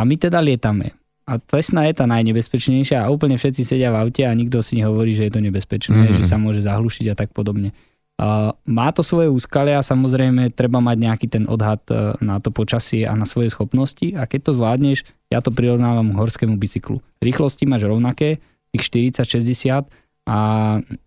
[0.00, 0.96] a my teda lietame.
[1.28, 5.12] A cestná je tá najnebezpečnejšia a úplne všetci sedia v aute a nikto si nehovorí,
[5.12, 6.16] že je to nebezpečné, mm-hmm.
[6.16, 7.76] že sa môže zahlušiť a tak podobne.
[8.20, 13.08] Uh, má to svoje úskalia, samozrejme treba mať nejaký ten odhad uh, na to počasie
[13.08, 14.98] a na svoje schopnosti a keď to zvládneš,
[15.32, 17.00] ja to prirovnávam k horskému bicyklu.
[17.22, 18.42] Rýchlosti máš rovnaké,
[18.76, 18.82] tých
[19.22, 19.88] 40-60
[20.28, 20.36] a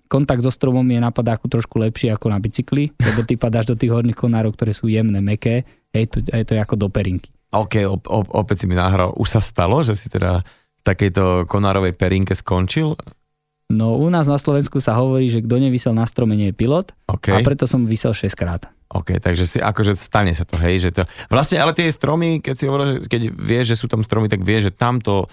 [0.10, 3.76] kontakt so stromom je na padáku trošku lepší ako na bicykli, lebo ty padáš do
[3.78, 7.33] tých horných konárov, ktoré sú jemné, meké, hej, to, je to ako do perinky.
[7.54, 9.14] OK, op, op, opäť si mi nahral.
[9.14, 12.98] Už sa stalo, že si teda v takejto konárovej perinke skončil?
[13.72, 16.94] No u nás na Slovensku sa hovorí, že kto nevysel na strome nie je pilot
[17.10, 17.34] okay.
[17.34, 18.70] a preto som vysel 6 krát.
[18.94, 21.02] OK, takže si, akože stane sa to, hej, že to...
[21.26, 24.46] Vlastne, ale tie stromy, keď si hovoril, že keď vieš, že sú tam stromy, tak
[24.46, 25.26] vieš, že tamto,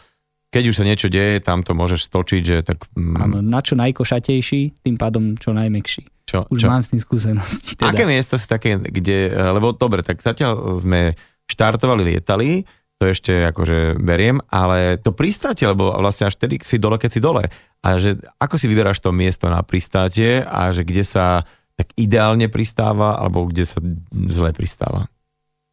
[0.48, 2.88] keď už sa niečo deje, tam to môžeš stočiť, že tak...
[2.96, 3.20] Mm...
[3.20, 6.08] Áno, na čo najkošatejší, tým pádom čo najmekší.
[6.24, 6.68] Čo, už čo?
[6.72, 7.76] mám s tým skúsenosti.
[7.76, 7.92] Teda.
[7.92, 11.12] Aké miesta sú také, kde, lebo dobre, tak zatiaľ sme
[11.50, 12.62] štartovali, lietali,
[13.00, 17.20] to ešte akože beriem, ale to pristáte, lebo vlastne až tedy si dole, keď si
[17.24, 17.48] dole.
[17.80, 21.48] A že ako si vyberáš to miesto na pristáte a že kde sa
[21.80, 23.80] tak ideálne pristáva alebo kde sa
[24.28, 25.08] zle pristáva?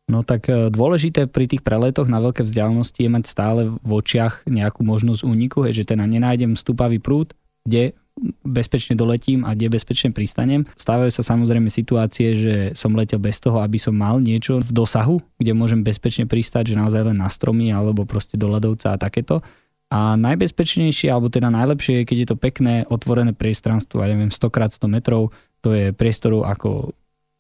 [0.08, 4.48] No tak e, dôležité pri tých preletoch na veľké vzdialenosti je mať stále v očiach
[4.48, 7.36] nejakú možnosť úniku, že teda nenájdem stúpavý prúd,
[7.68, 7.92] kde
[8.42, 10.66] bezpečne doletím a kde bezpečne pristanem.
[10.74, 15.22] Stávajú sa samozrejme situácie, že som letel bez toho, aby som mal niečo v dosahu,
[15.38, 19.46] kde môžem bezpečne pristať, že naozaj len na stromy alebo proste do ľadovca a takéto.
[19.88, 24.84] A najbezpečnejšie, alebo teda najlepšie je, keď je to pekné, otvorené priestranstvo, ja neviem, 100x
[24.84, 25.32] 100 metrov,
[25.64, 26.92] to je priestoru ako,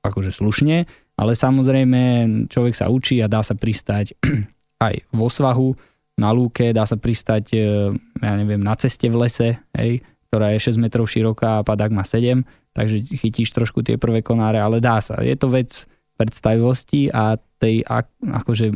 [0.08, 0.88] akože slušne,
[1.20, 2.02] ale samozrejme
[2.48, 4.16] človek sa učí a dá sa pristať
[4.88, 5.76] aj vo svahu,
[6.18, 10.72] na lúke, dá sa pristať, e, ja neviem, na ceste v lese, hej, ktorá je
[10.72, 12.44] 6 metrov široká a padák má 7,
[12.76, 15.20] takže chytíš trošku tie prvé konáre, ale dá sa.
[15.24, 15.88] Je to vec
[16.18, 17.86] predstavivosti a tej
[18.22, 18.74] akože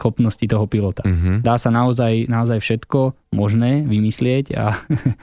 [0.00, 1.04] schopnosti toho pilota.
[1.04, 1.44] Mm-hmm.
[1.44, 4.72] Dá sa naozaj, naozaj všetko možné vymyslieť a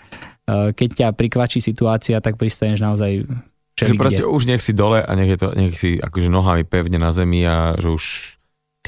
[0.77, 3.25] keď ťa prikvačí situácia, tak pristaneš naozaj
[3.73, 3.97] všelikde.
[3.97, 7.01] Že proste už nech si dole a nech, je to, nech si akože nohami pevne
[7.01, 8.03] na zemi a že už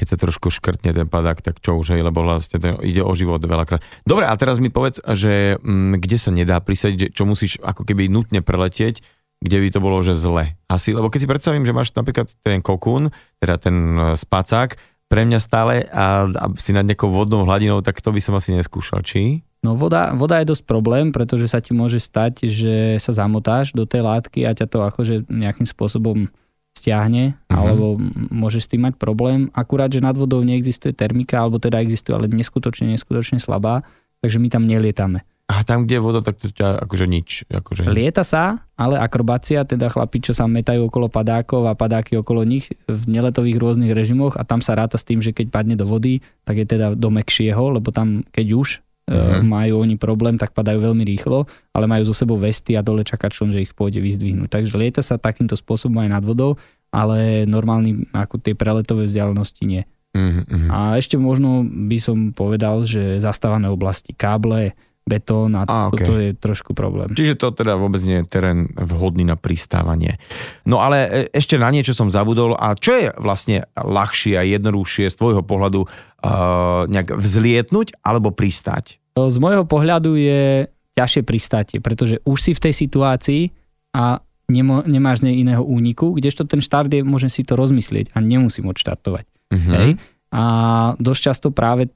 [0.00, 3.12] keď sa trošku škrtne ten padák, tak čo už, hej, lebo vlastne to ide o
[3.12, 3.84] život veľakrát.
[4.08, 7.84] Dobre, a teraz mi povedz, že m, mm, kde sa nedá prisadiť, čo musíš ako
[7.84, 9.04] keby nutne preletieť,
[9.44, 10.56] kde by to bolo, že zle.
[10.72, 14.76] Asi, lebo keď si predstavím, že máš napríklad ten kokún, teda ten e, spacák,
[15.10, 18.54] pre mňa stále a, a si nad nejakou vodnou hladinou, tak to by som asi
[18.54, 19.42] neskúšal, či?
[19.60, 23.84] No voda, voda je dosť problém, pretože sa ti môže stať, že sa zamotáš do
[23.84, 26.32] tej látky a ťa to akože nejakým spôsobom
[26.76, 27.56] stiahne, uh-huh.
[27.56, 28.00] alebo
[28.32, 29.52] môže s tým mať problém.
[29.52, 33.84] Akurát, že nad vodou neexistuje termika, alebo teda existuje, ale neskutočne, neskutočne slabá,
[34.24, 35.26] takže my tam nelietame.
[35.50, 37.42] A tam, kde je voda, tak to ťa akože nič.
[37.50, 37.82] Akože...
[37.90, 42.70] Lieta sa, ale akrobácia, teda chlapí, čo sa metajú okolo padákov a padáky okolo nich
[42.86, 46.22] v neletových rôznych režimoch a tam sa ráta s tým, že keď padne do vody,
[46.46, 48.68] tak je teda do mekšieho, lebo tam keď už
[49.10, 49.42] uh-huh.
[49.42, 53.26] majú oni problém, tak padajú veľmi rýchlo, ale majú zo sebou vesty a dole čaká
[53.26, 54.46] čln, že ich pôjde vyzdvihnúť.
[54.46, 56.54] Takže lieta sa takýmto spôsobom aj nad vodou,
[56.94, 59.82] ale normálny ako tie preletové vzdialenosti nie.
[60.14, 60.66] Uh-huh.
[60.70, 64.74] A ešte možno by som povedal, že zastávané oblasti, káble,
[65.10, 66.06] betón a, a okay.
[66.06, 67.10] toto je trošku problém.
[67.18, 70.22] Čiže to teda vôbec nie je terén vhodný na pristávanie.
[70.62, 75.10] No ale e, ešte na niečo som zabudol a čo je vlastne ľahšie a jednoduchšie
[75.10, 78.99] z tvojho pohľadu uh, nejak vzlietnúť alebo pristať?
[79.16, 83.42] Z môjho pohľadu je ťažšie pristátie, pretože už si v tej situácii
[83.94, 88.12] a nemo, nemáš z nej iného úniku, kdežto ten štart je, môžem si to rozmyslieť
[88.12, 89.24] a nemusím odštartovať.
[89.54, 89.74] Uh-huh.
[89.78, 89.90] Hej?
[90.34, 90.42] A
[90.98, 91.90] dosť často práve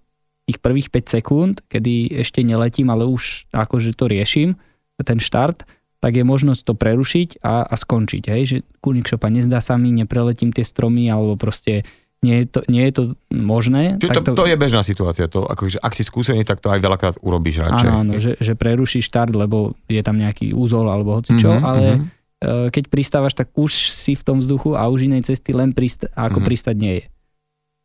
[0.47, 4.59] tých prvých 5 sekúnd, kedy ešte neletím, ale už akože to riešim,
[5.03, 5.67] ten štart,
[5.99, 8.23] tak je možnosť to prerušiť a, a skončiť.
[8.29, 8.43] Hej?
[8.45, 11.83] Že kúrnik šopa nezdá sa mi, nepreletím tie stromy, alebo proste
[12.25, 14.01] nie je to, nie je to možné.
[14.01, 15.29] Čiže to, to, to je bežná situácia.
[15.29, 17.89] To, akože, ak si skúsený, tak to aj veľakrát urobíš radšej.
[17.93, 21.85] Áno, áno že, že prerušíš štart, lebo je tam nejaký úzol alebo hocičo, mm-hmm, ale
[22.01, 22.73] mm-hmm.
[22.73, 26.41] keď pristávaš, tak už si v tom vzduchu a už inej cesty len prista- ako
[26.41, 26.49] mm-hmm.
[26.49, 27.05] pristať nie je.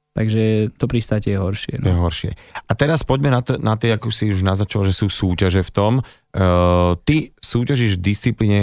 [0.10, 0.44] Takže
[0.76, 1.74] to pristátie je horšie.
[1.80, 1.86] No.
[1.86, 2.32] Je horšie.
[2.68, 5.72] A teraz poďme na, to, na tie, ako si už nazačal, že sú súťaže v
[5.72, 5.94] tom.
[6.34, 8.62] Uh, ty súťažíš v disciplíne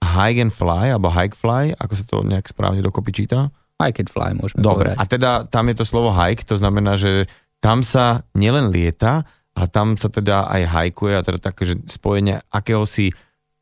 [0.00, 3.50] hike and fly, alebo hike fly, ako sa to nejak správne dokopy číta?
[3.80, 5.00] Hike and fly môžeme Dobre, povedať.
[5.00, 7.28] a teda tam je to slovo hike, to znamená, že
[7.60, 9.24] tam sa nielen lieta,
[9.56, 13.12] ale tam sa teda aj hajkuje a teda také, že spojenie akéhosi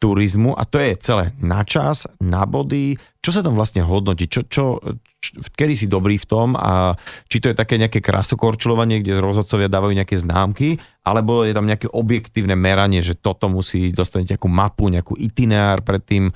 [0.03, 4.45] turizmu a to je celé na čas, na body, čo sa tam vlastne hodnotí, čo,
[4.45, 4.77] čo,
[5.17, 6.93] čo, kedy si dobrý v tom a
[7.31, 11.89] či to je také nejaké krasokorčulovanie, kde rozhodcovia dávajú nejaké známky, alebo je tam nejaké
[11.89, 16.29] objektívne meranie, že toto musí dostať nejakú mapu, nejakú itineár predtým,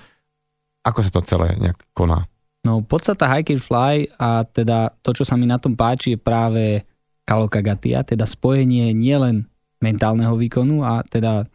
[0.87, 2.25] ako sa to celé nejak koná?
[2.67, 6.19] No podstata hike and fly a teda to, čo sa mi na tom páči, je
[6.19, 6.83] práve
[7.25, 9.47] kalokagatia, teda spojenie nielen
[9.79, 11.47] mentálneho výkonu a teda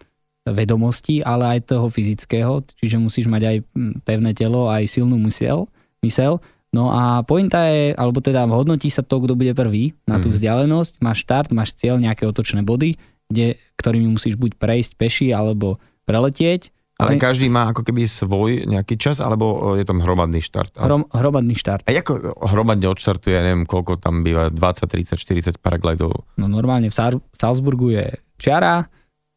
[0.43, 5.71] vedomostí, ale aj toho fyzického, čiže musíš mať aj mm, pevné telo, aj silnú mysel.
[6.03, 6.43] mysel.
[6.73, 10.35] No a pointa je, alebo teda hodnotí sa to, kto bude prvý na tú Mhm.
[10.35, 10.93] vzdialenosť.
[10.99, 12.97] Máš štart, máš cieľ, nejaké otočné body,
[13.31, 16.73] kde, ktorými musíš buď prejsť peši, alebo preletieť.
[17.03, 20.79] Ale ten- každý má ako keby svoj nejaký čas, alebo je tam hromadný štart?
[20.79, 21.83] Hrom, hromadný štart.
[21.83, 26.23] A ako hromadne odštartuje, ja neviem, koľko tam býva, 20, 30, 40 paraglidov?
[26.39, 28.07] No normálne v Sar- Salzburgu je
[28.39, 28.87] čiara,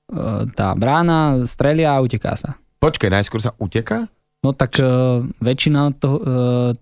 [0.07, 2.55] e, tá brána, strelia a uteká sa.
[2.79, 4.07] Počkaj, najskôr sa uteká?
[4.45, 6.21] No tak uh, väčšina to, uh,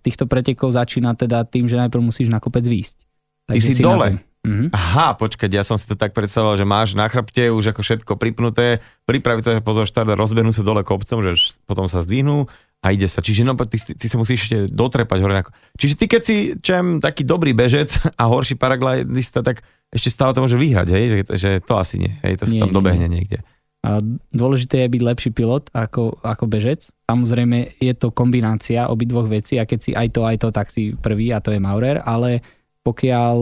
[0.04, 2.96] týchto pretekov začína teda tým, že najprv musíš na kopec výjsť.
[3.48, 4.20] Ty si dole?
[4.44, 4.76] Mhm.
[4.76, 8.12] Aha, počkať, ja som si to tak predstavoval, že máš na chrbte už ako všetko
[8.20, 12.44] pripnuté, pripraviť sa, že pozor štart a rozbehnú sa dole kopcom, že potom sa zdvihnú
[12.84, 13.24] a ide sa.
[13.24, 15.40] Čiže no, ty, ty, sa musíš ešte dotrepať hore.
[15.40, 15.50] Ako.
[15.80, 20.44] Čiže ty keď si čem taký dobrý bežec a horší paraglidista, tak ešte stále to
[20.44, 21.04] môže vyhrať, hej?
[21.08, 22.36] Že, že to asi nie, hej?
[22.36, 23.40] to sa Nie, tam nie, dobehne niekde.
[23.84, 24.00] A
[24.32, 26.88] dôležité je byť lepší pilot ako, ako bežec.
[27.04, 30.96] Samozrejme je to kombinácia obidvoch vecí a keď si aj to, aj to, tak si
[30.96, 32.40] prvý a to je Maurer, ale
[32.80, 33.36] pokiaľ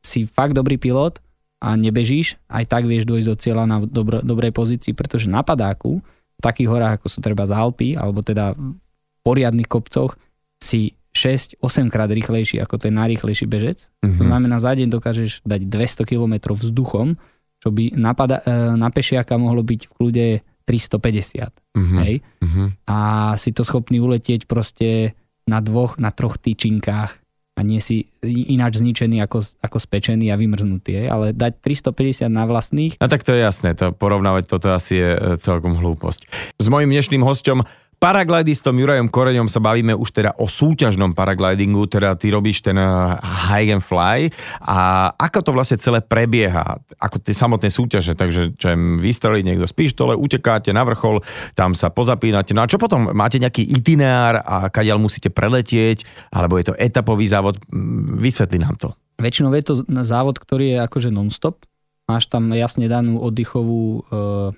[0.00, 1.18] si fakt dobrý pilot
[1.58, 5.98] a nebežíš, aj tak vieš dôjsť do cieľa na dobro, dobrej pozícii, pretože na padáku,
[6.38, 8.78] v takých horách ako sú treba z Alpy, alebo teda v
[9.26, 10.14] poriadnych kopcoch,
[10.62, 13.90] si 6-8 krát rýchlejší ako ten najrýchlejší bežec.
[14.06, 14.26] To Mhm.
[14.30, 17.18] znamená, za deň dokážeš dať 200 km vzduchom,
[17.58, 20.26] čo by na, pada, e, na pešiaka mohlo byť v kľude
[20.62, 21.50] 350.
[21.74, 21.96] Mhm.
[22.06, 22.14] Hej?
[22.38, 22.64] Mhm.
[22.86, 22.98] A
[23.34, 27.18] si to schopný uletieť proste na dvoch, na troch tyčinkách
[27.58, 31.10] a nie si ináč zničený ako, ako spečený a vymrznutý.
[31.10, 35.10] Ale dať 350 na vlastných, A tak to je jasné, to porovnávať toto asi je
[35.18, 36.30] e, celkom hlúposť.
[36.54, 37.66] S mojím dnešným hostom
[37.98, 42.86] Paraglidistom Jurajom Koreňom sa bavíme už teda o súťažnom paraglidingu, teda ty robíš ten eh,
[43.22, 44.30] high and fly.
[44.66, 49.66] A ako to vlastne celé prebieha, ako tie samotné súťaže, takže čo im vystreliť niekto
[49.66, 51.22] z pištole, utekáte na vrchol,
[51.54, 56.02] tam sa pozapínate, no a čo potom, máte nejaký itineár a kadiaľ musíte preletieť,
[56.34, 58.88] alebo je to etapový závod, Mm, vysvetli nám to.
[59.20, 59.74] väčšinou je to
[60.06, 61.66] závod, ktorý je akože non-stop.
[62.08, 64.56] Máš tam jasne danú oddychovú e,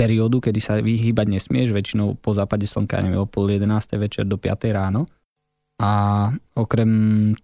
[0.00, 3.68] periódu, kedy sa vyhýbať nesmieš, väčšinou po západe slnka, neviem, o pol 11.
[4.00, 4.72] večer do 5.
[4.72, 5.04] ráno.
[5.80, 5.90] A
[6.56, 6.90] okrem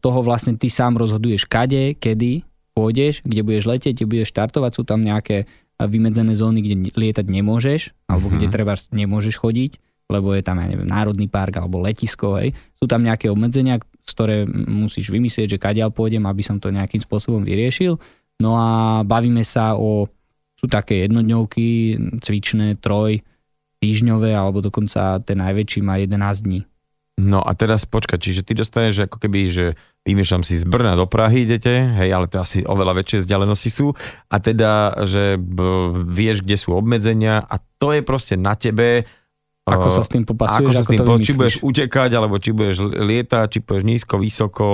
[0.00, 4.82] toho vlastne ty sám rozhoduješ kade, kedy pôjdeš, kde budeš letieť, kde budeš štartovať, sú
[4.88, 5.44] tam nejaké
[5.76, 8.34] vymedzené zóny, kde lietať nemôžeš, alebo Mhm.
[8.36, 9.72] kde treba nemôžeš chodiť,
[10.08, 12.56] lebo je tam, ja neviem, národný park alebo letisko, hej.
[12.76, 17.00] Sú tam nejaké obmedzenia, z ktoré musíš vymyslieť, že kadiaľ pôjdem, aby som to nejakým
[17.02, 17.98] spôsobom vyriešil.
[18.36, 20.04] No a bavíme sa o,
[20.56, 23.20] sú také jednodňovky, cvičné, troj,
[23.84, 26.16] týždňové, alebo dokonca ten najväčší má 11
[26.48, 26.60] dní.
[27.16, 29.66] No a teraz počkať, čiže ty dostaneš ako keby, že
[30.04, 33.96] vymýšľam si z Brna do Prahy idete, hej, ale to asi oveľa väčšie vzdialenosti sú.
[34.28, 39.08] A teda, že b, vieš, kde sú obmedzenia a to je proste na tebe,
[39.64, 41.56] Ako eh, sa s tým popasuješ, ako sa ako, s tým, to po- či budeš
[41.64, 44.68] utekať, alebo či budeš lietať, či budeš nízko, vysoko,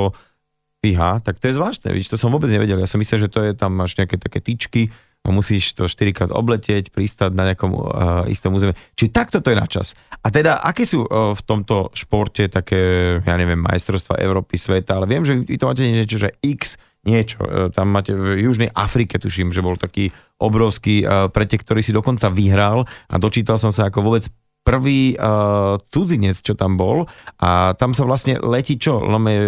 [0.83, 3.39] fíha, tak to je zvláštne, vidíš, to som vôbec nevedel, ja som myslel, že to
[3.47, 4.91] je, tam máš nejaké také tyčky,
[5.31, 7.83] musíš to 4 krát obletieť, pristať na nejakom uh,
[8.27, 8.75] istom území.
[8.99, 9.95] Čiže takto to je na čas.
[10.19, 15.07] A teda, aké sú uh, v tomto športe také, ja neviem, majstrovstva Európy, sveta, ale
[15.07, 16.75] viem, že vy to máte niečo, že X
[17.07, 17.39] niečo.
[17.47, 20.11] Uh, tam máte v Južnej Afrike, tuším, že bol taký
[20.43, 24.27] obrovský uh, pretek, ktorý si dokonca vyhral a dočítal som sa ako vôbec
[24.63, 27.11] prvý uh, cudzinec, čo tam bol
[27.43, 29.03] a tam sa vlastne letí čo?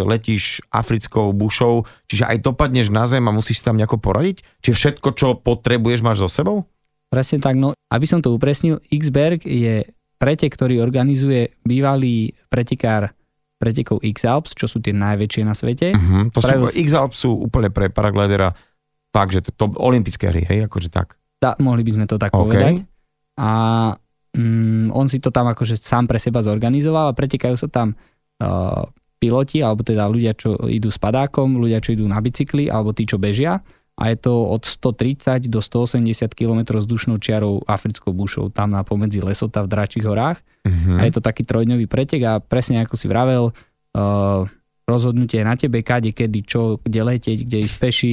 [0.04, 4.42] Letíš africkou bušou, čiže aj dopadneš na zem a musíš tam nejako poradiť?
[4.62, 6.66] Čiže všetko, čo potrebuješ, máš so sebou?
[7.14, 9.86] Presne tak, no aby som to upresnil, Xberg je
[10.18, 13.14] pretek, ktorý organizuje bývalý pretekár
[13.54, 15.94] pretekov X-Alps, čo sú tie najväčšie na svete.
[15.94, 16.28] Uh-huh.
[16.34, 18.50] To Pravil sú, X-Alps sú úplne pre paraglidera
[19.14, 21.14] fakt, že to, to olympijské hry, hej, akože tak.
[21.38, 22.50] Tá, mohli by sme to tak OK.
[22.50, 22.82] povedať.
[23.38, 23.50] A
[24.34, 27.94] mm, on si to tam akože sám pre seba zorganizoval a pretekajú sa tam
[28.42, 28.84] uh,
[29.22, 33.08] piloti, alebo teda ľudia, čo idú s padákom, ľudia, čo idú na bicykli, alebo tí,
[33.08, 33.64] čo bežia.
[33.94, 39.22] A je to od 130 do 180 km vzdušnou čiarou africkou bušou, tam na pomedzi
[39.22, 40.42] Lesota v Dračích horách.
[40.66, 40.98] Uh-huh.
[40.98, 44.42] A je to taký trojdňový pretek a presne ako si vravel, uh,
[44.84, 48.12] rozhodnutie je na tebe, kade, kedy, čo, kde letieť, kde ísť peši.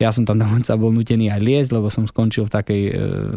[0.00, 2.92] Ja som tam dokonca bol nutený aj liesť, lebo som skončil v takej e,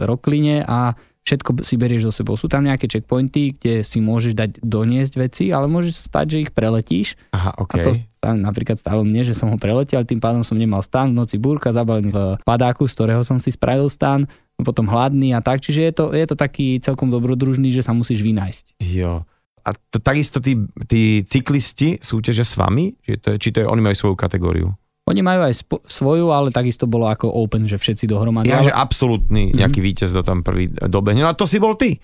[0.07, 2.35] rokline a všetko si berieš so sebou.
[2.35, 6.37] Sú tam nejaké checkpointy, kde si môžeš dať doniesť veci, ale môže sa stať, že
[6.47, 7.15] ich preletíš.
[7.31, 7.79] Aha, okay.
[7.79, 11.15] A to sa napríklad stalo mne, že som ho preletel, tým pádom som nemal stan,
[11.15, 14.27] v noci búrka, zabalený v padáku, z ktorého som si spravil stan,
[14.59, 15.63] potom hladný a tak.
[15.63, 18.79] Čiže je to, je to taký celkom dobrodružný, že sa musíš vynájsť.
[18.79, 19.23] Jo.
[19.63, 20.59] A to takisto tí,
[20.91, 22.99] tí cyklisti súťažia s vami?
[22.99, 24.75] Či to, je, či to je, oni majú svoju kategóriu?
[25.03, 28.47] Oni majú aj spo- svoju, ale takisto bolo ako Open, že všetci dohromady.
[28.47, 28.71] Ja, ale...
[28.71, 29.59] že absolútny mm-hmm.
[29.59, 31.27] nejaký víťaz do tam prvý dobehne.
[31.27, 31.99] No a to si bol ty.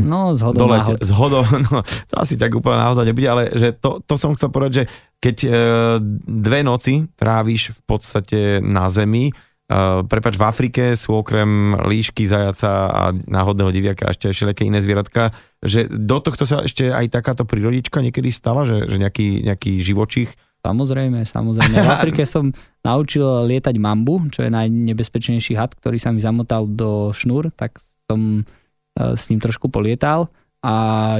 [0.00, 0.98] No, z hodou náhod.
[0.98, 4.50] Z hodou, no, to asi tak úplne náhoda nebude, ale že to, to som chcel
[4.50, 4.84] povedať, že
[5.20, 5.48] keď e,
[6.24, 9.30] dve noci tráviš v podstate na zemi,
[9.66, 15.34] Uh, prepač, v Afrike sú okrem líšky, zajaca a náhodného diviaka ešte všelijaké iné zvieratka,
[15.58, 20.38] že do tohto sa ešte aj takáto prirodička niekedy stala, že, že nejaký, nejaký živočích
[20.64, 21.76] Samozrejme, samozrejme.
[21.78, 22.50] V Afrike som
[22.82, 27.78] naučil lietať mambu, čo je najnebezpečnejší had, ktorý sa mi zamotal do šnúr, tak
[28.10, 30.26] som uh, s ním trošku polietal.
[30.66, 30.72] A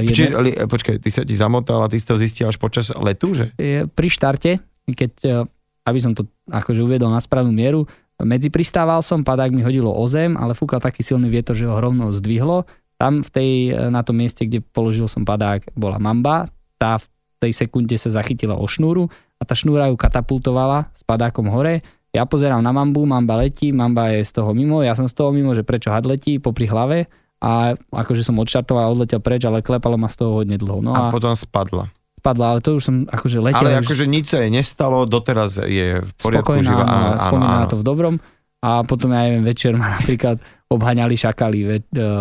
[0.03, 0.11] jeden...
[0.11, 3.31] Čiže, li, počkaj, ty sa ti zamotal a ty si to zistil až počas letu,
[3.31, 3.55] že?
[3.95, 4.59] Pri štarte,
[4.91, 5.47] keď, uh,
[5.87, 10.05] aby som to akože uviedol na správnu mieru, medzi pristával som, padák mi hodilo o
[10.09, 12.65] zem, ale fúkal taký silný vietor, že ho rovno zdvihlo.
[12.97, 13.51] Tam v tej,
[13.93, 16.49] na tom mieste, kde položil som padák, bola mamba.
[16.81, 17.05] Tá v
[17.37, 19.05] tej sekunde sa zachytila o šnúru
[19.37, 21.85] a tá šnúra ju katapultovala s padákom hore.
[22.11, 25.29] Ja pozerám na mambu, mamba letí, mamba je z toho mimo, ja som z toho
[25.29, 27.05] mimo, že prečo had letí popri hlave
[27.37, 30.81] a akože som odštartoval a odletel preč, ale klepalo ma z toho hodne dlho.
[30.81, 31.93] No a, a potom spadla
[32.27, 33.63] spadla, ale to už som akože letel.
[33.63, 36.83] Ale akože nič sa jej nestalo, doteraz je v poriadku spokojná, živa.
[36.83, 37.63] Áno, áno, spomína áno.
[37.63, 38.15] na to v dobrom.
[38.57, 41.67] A potom, ja neviem, večer ma napríklad obhaňali šakali e,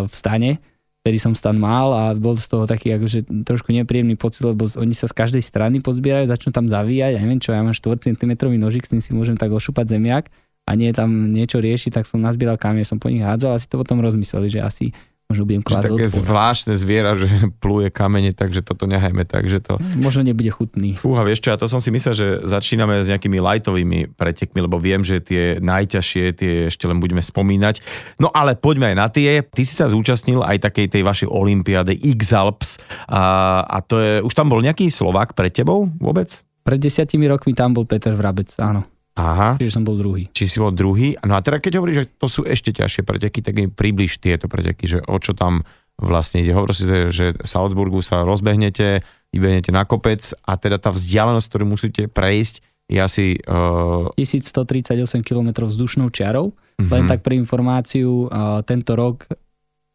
[0.06, 0.62] v stane,
[1.06, 4.90] ktorý som stan mal a bol z toho taký akože trošku nepríjemný pocit, lebo oni
[4.90, 8.34] sa z každej strany pozbierajú, začnú tam zavíjať, ja neviem čo, ja mám 4 cm
[8.58, 10.26] nožik, s tým si môžem tak ošúpať zemiak
[10.66, 13.70] a nie tam niečo riešiť, tak som nazbieral kamier, som po nich hádzal a si
[13.70, 14.90] to potom rozmysleli, že asi
[15.26, 16.22] možno budem klásť také odpor.
[16.22, 17.26] zvláštne zviera, že
[17.62, 19.78] pluje kamene, takže toto nehajme tak, že to...
[19.98, 20.94] Možno nebude chutný.
[20.94, 24.78] Fúha, vieš čo, ja to som si myslel, že začíname s nejakými lightovými pretekmi, lebo
[24.78, 27.82] viem, že tie najťažšie, tie ešte len budeme spomínať.
[28.22, 29.42] No ale poďme aj na tie.
[29.42, 32.78] Ty si sa zúčastnil aj takej tej vašej olympiáde X-Alps
[33.10, 36.46] a, a to je, už tam bol nejaký Slovák pre tebou vôbec?
[36.66, 38.95] Pred desiatimi rokmi tam bol Peter Vrabec, áno.
[39.16, 39.56] Aha.
[39.56, 40.28] Čiže som bol druhý.
[40.36, 41.16] Či si bol druhý.
[41.24, 44.44] No a teda keď hovoríš, že to sú ešte ťažšie preteky, tak mi približ tieto
[44.44, 45.64] preteky, že o čo tam
[45.96, 46.52] vlastne ide.
[46.52, 49.00] Hovorí si, že v Salzburgu sa rozbehnete,
[49.32, 53.26] vybehnete na kopec a teda tá vzdialenosť, ktorú musíte prejsť, je asi...
[53.48, 54.12] Uh...
[54.14, 56.54] 1138 km vzdušnou čiarou.
[56.54, 56.86] Uh-huh.
[56.92, 59.26] Len tak pre informáciu, uh, tento rok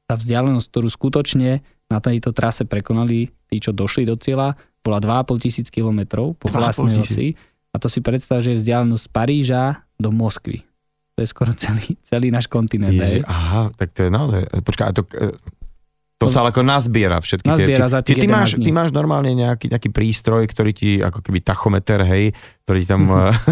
[0.10, 5.44] tá vzdialenosť, ktorú skutočne na tejto trase prekonali tí, čo došli do cieľa, bola 2,5
[5.46, 7.38] tisíc km po vlastnej osi.
[7.72, 9.64] A to si predstav, že je vzdialenosť z Paríža
[9.96, 10.68] do Moskvy.
[11.16, 12.92] To je skoro celý, celý náš kontinent.
[12.92, 14.42] Ježi, aha, tak to je naozaj...
[14.64, 15.32] Počkaj, to, e,
[16.22, 17.94] to sa ale ako nazbiera všetky nazbiera tie...
[17.98, 22.06] Za ty, ty, máš, ty máš normálne nejaký, nejaký prístroj, ktorý ti, ako keby tachometer,
[22.06, 23.10] hej, ktorý ti tam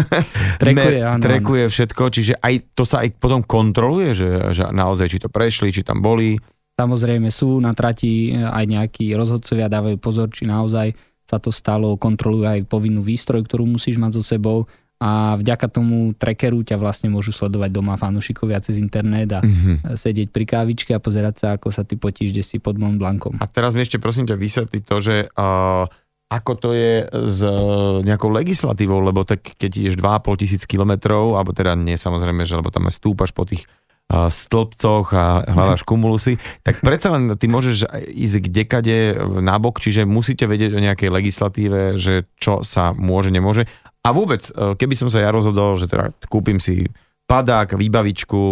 [0.62, 5.18] trekuje, áno, trekuje všetko, čiže aj to sa aj potom kontroluje, že, že naozaj, či
[5.18, 6.38] to prešli, či tam boli.
[6.78, 10.94] Samozrejme sú na trati aj nejakí rozhodcovia, dávajú pozor, či naozaj
[11.30, 14.66] sa to stalo, kontrolujú aj povinnú výstroj, ktorú musíš mať so sebou
[15.00, 19.96] a vďaka tomu trackeru ťa vlastne môžu sledovať doma fanúšikovia cez internet a mm-hmm.
[19.96, 23.40] sedieť pri kávičke a pozerať sa, ako sa ty potíš, kde si pod Mont Blancom.
[23.40, 25.88] A teraz mi ešte prosím ťa vysvetliť to, že uh,
[26.28, 31.56] ako to je s uh, nejakou legislatívou, lebo tak keď ideš 2,5 tisíc kilometrov, alebo
[31.56, 33.64] teda nie samozrejme, že lebo tam stúpaš po tých
[34.10, 38.96] stĺpcoch a hľadáš kumulusy, tak predsa len ty môžeš ísť kdekade
[39.38, 43.70] nabok, čiže musíte vedieť o nejakej legislatíve, že čo sa môže, nemôže.
[44.02, 46.90] A vôbec, e, keby som sa ja rozhodol, že teda kúpim si
[47.30, 48.42] padák, výbavičku,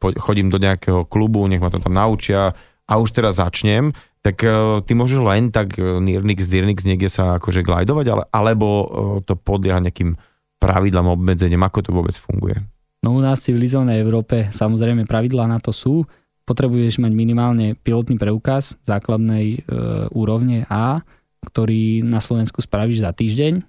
[0.00, 2.56] chodím do nejakého klubu, nech ma to tam naučia
[2.88, 3.92] a už teraz začnem,
[4.24, 8.68] tak e, ty môžeš len tak e, Nirnix, Dirnix niekde sa akože glidovať, ale, alebo
[9.28, 10.16] to podlieha nejakým
[10.56, 12.64] pravidlám, obmedzeniam, ako to vôbec funguje?
[13.02, 16.06] No u nás v civilizovanej Európe samozrejme pravidlá na to sú.
[16.46, 19.58] Potrebuješ mať minimálne pilotný preukaz základnej e,
[20.14, 21.02] úrovne A,
[21.42, 23.62] ktorý na Slovensku spravíš za týždeň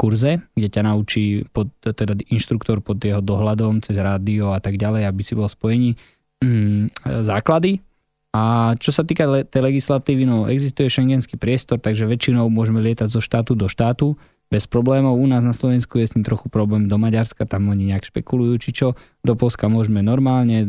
[0.00, 5.04] kurze, kde ťa naučí pod, teda inštruktor pod jeho dohľadom cez rádio a tak ďalej,
[5.04, 5.92] aby si bol spojení
[6.40, 7.84] mm, základy.
[8.32, 13.12] A čo sa týka le- tej legislatívy, no existuje šengenský priestor, takže väčšinou môžeme lietať
[13.12, 14.16] zo štátu do štátu
[14.50, 15.14] bez problémov.
[15.14, 18.58] U nás na Slovensku je s tým trochu problém do Maďarska, tam oni nejak špekulujú,
[18.58, 18.98] či čo.
[19.22, 20.66] Do Polska môžeme normálne,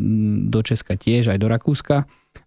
[0.48, 2.06] do Česka tiež, aj do Rakúska.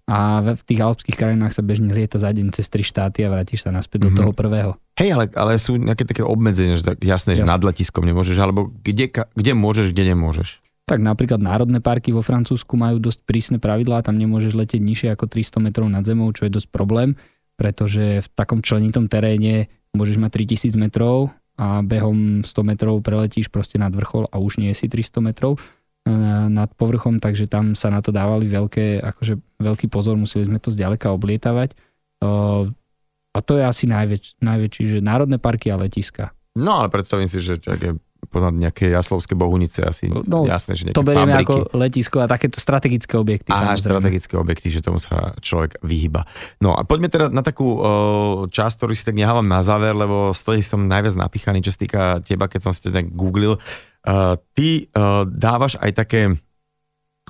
[0.08, 3.66] A v tých alpských krajinách sa bežne lieta za deň cez tri štáty a vrátiš
[3.66, 4.08] sa naspäť mm-hmm.
[4.08, 4.18] do mhm.
[4.22, 4.70] toho prvého.
[4.94, 7.44] Hej, ale, ale sú nejaké také obmedzenia, že tak jasné, Jasne.
[7.44, 10.62] že nad letiskom nemôžeš, alebo kde, kde môžeš, kde nemôžeš.
[10.84, 15.32] Tak napríklad národné parky vo Francúzsku majú dosť prísne pravidlá, tam nemôžeš letieť nižšie ako
[15.32, 17.16] 300 metrov nad zemou, čo je dosť problém,
[17.56, 23.78] pretože v takom členitom teréne môžeš mať 3000 metrov a behom 100 metrov preletíš proste
[23.78, 25.60] nad vrchol a už nie si 300 metrov e,
[26.50, 30.74] nad povrchom, takže tam sa na to dávali veľké, akože veľký pozor, museli sme to
[30.74, 31.72] zďaleka oblietavať.
[31.72, 31.76] E,
[33.34, 36.34] a to je asi najväč, najväčší, že národné parky a letiska.
[36.54, 41.06] No ale predstavím si, že je poznať nejaké jaslovské bohunice asi no, jasné, že To
[41.06, 41.50] berieme fabriky.
[41.50, 43.50] ako letisko a takéto strategické objekty.
[43.50, 46.26] Aha, strategické objekty, že tomu sa človek vyhyba.
[46.60, 47.84] No a poďme teda na takú uh,
[48.48, 51.78] časť, ktorú si tak nehávam na záver, lebo z toho som najviac napíchaný, čo sa
[51.80, 53.56] týka teba, keď som si tak googlil.
[54.04, 56.22] Uh, ty uh, dávaš aj také,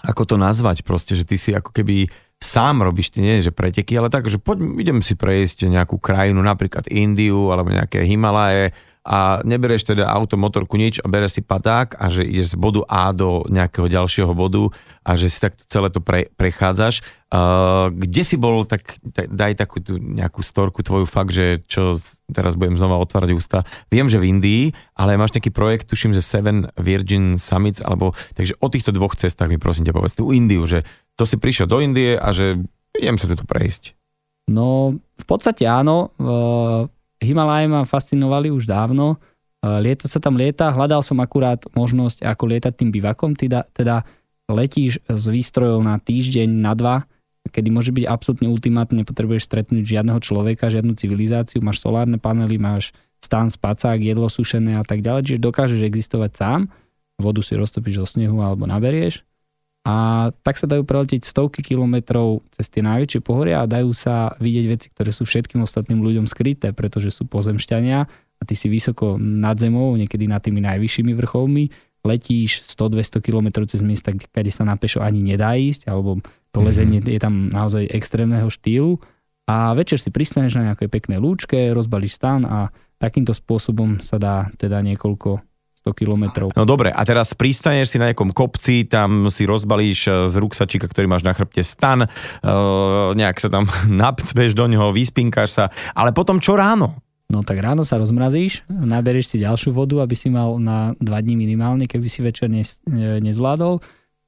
[0.02, 2.10] ako to nazvať proste, že ty si ako keby
[2.42, 6.44] sám robíš, ty nie, že preteky, ale tak, že poď, idem si prejsť nejakú krajinu,
[6.44, 8.74] napríklad Indiu alebo nejaké Himalaje,
[9.04, 12.80] a nebereš teda auto, motorku, nič a bereš si padák a že ideš z bodu
[12.88, 14.72] A do nejakého ďalšieho bodu
[15.04, 17.04] a že si takto celé to pre, prechádzaš.
[17.28, 22.00] Uh, kde si bol, tak, tak daj takú tú nejakú storku tvoju fakt, že čo
[22.32, 23.68] teraz budem znova otvárať ústa.
[23.92, 24.62] Viem, že v Indii,
[24.96, 29.52] ale máš nejaký projekt, tuším, že Seven Virgin Summits, alebo takže o týchto dvoch cestách
[29.52, 30.80] mi prosím ťa povedz, tú Indiu, že
[31.14, 32.62] to si prišiel do Indie a že
[32.94, 33.94] idem sa tu prejsť.
[34.50, 36.12] No, v podstate áno.
[36.20, 36.92] Uh
[37.24, 39.16] Himalaje ma fascinovali už dávno.
[39.16, 39.16] E,
[39.80, 44.04] lieta sa tam lieta, hľadal som akurát možnosť, ako lietať tým bivakom, teda, teda
[44.52, 47.08] letíš s výstrojou na týždeň, na dva,
[47.48, 52.92] kedy môže byť absolútne ultimátne, nepotrebuješ stretnúť žiadneho človeka, žiadnu civilizáciu, máš solárne panely, máš
[53.24, 56.60] stan, spacák, jedlo sušené a tak ďalej, čiže dokážeš existovať sám,
[57.16, 59.24] vodu si roztopíš zo snehu alebo naberieš
[59.84, 64.64] a tak sa dajú preletieť stovky kilometrov cez tie najväčšie pohoria a dajú sa vidieť
[64.64, 69.60] veci, ktoré sú všetkým ostatným ľuďom skryté, pretože sú pozemšťania a ty si vysoko nad
[69.60, 71.68] zemou, niekedy nad tými najvyššími vrcholmi,
[72.00, 76.64] letíš 100-200 km cez miesta, kde sa na pešo ani nedá ísť, alebo to mhm.
[76.64, 78.96] lezenie je tam naozaj extrémneho štýlu
[79.44, 84.48] a večer si pristaneš na nejakej peknej lúčke, rozbalíš stan a takýmto spôsobom sa dá
[84.56, 85.44] teda niekoľko
[85.84, 86.48] 100 kilometrov.
[86.56, 90.88] No dobre, a teraz pristaneš si na nejakom kopci, tam si rozbalíš eh, z ruksačíka,
[90.88, 93.68] ktorý máš na chrbte stan, uh, nejak sa tam
[94.02, 97.04] napcveš do neho, vyspinkáš sa, ale potom čo ráno?
[97.28, 101.36] No tak ráno sa rozmrazíš, naberieš si ďalšiu vodu, aby si mal na dva dní
[101.36, 102.60] minimálne, keby si večer ne,
[103.20, 103.80] nezvládol.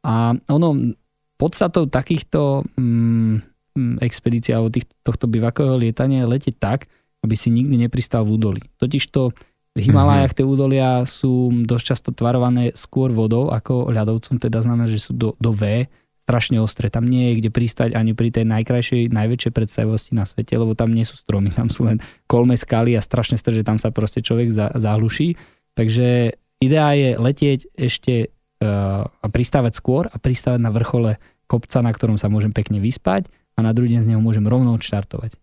[0.04, 0.96] A ono,
[1.36, 6.88] podstatou takýchto mm, expedícií alebo tých, tohto bivakového lietania je letieť tak,
[7.20, 8.62] aby si nikdy nepristal v údolí.
[8.80, 9.36] Totižto
[9.76, 14.96] v Himalajach tie údolia sú dosť často tvarované skôr vodou ako ľadovcom, teda znamená, že
[14.96, 15.84] sú do, do V,
[16.26, 16.88] strašne ostré.
[16.88, 20.90] Tam nie je kde pristať ani pri tej najkrajšej, najväčšej predstavivosti na svete, lebo tam
[20.90, 24.50] nie sú stromy, tam sú len kolme skaly a strašne strže, tam sa proste človek
[24.50, 25.38] za, zahluší.
[25.78, 31.94] Takže ideá je letieť ešte uh, a pristávať skôr a pristávať na vrchole kopca, na
[31.94, 35.38] ktorom sa môžem pekne vyspať a na druhý deň z neho môžem rovno odštartovať.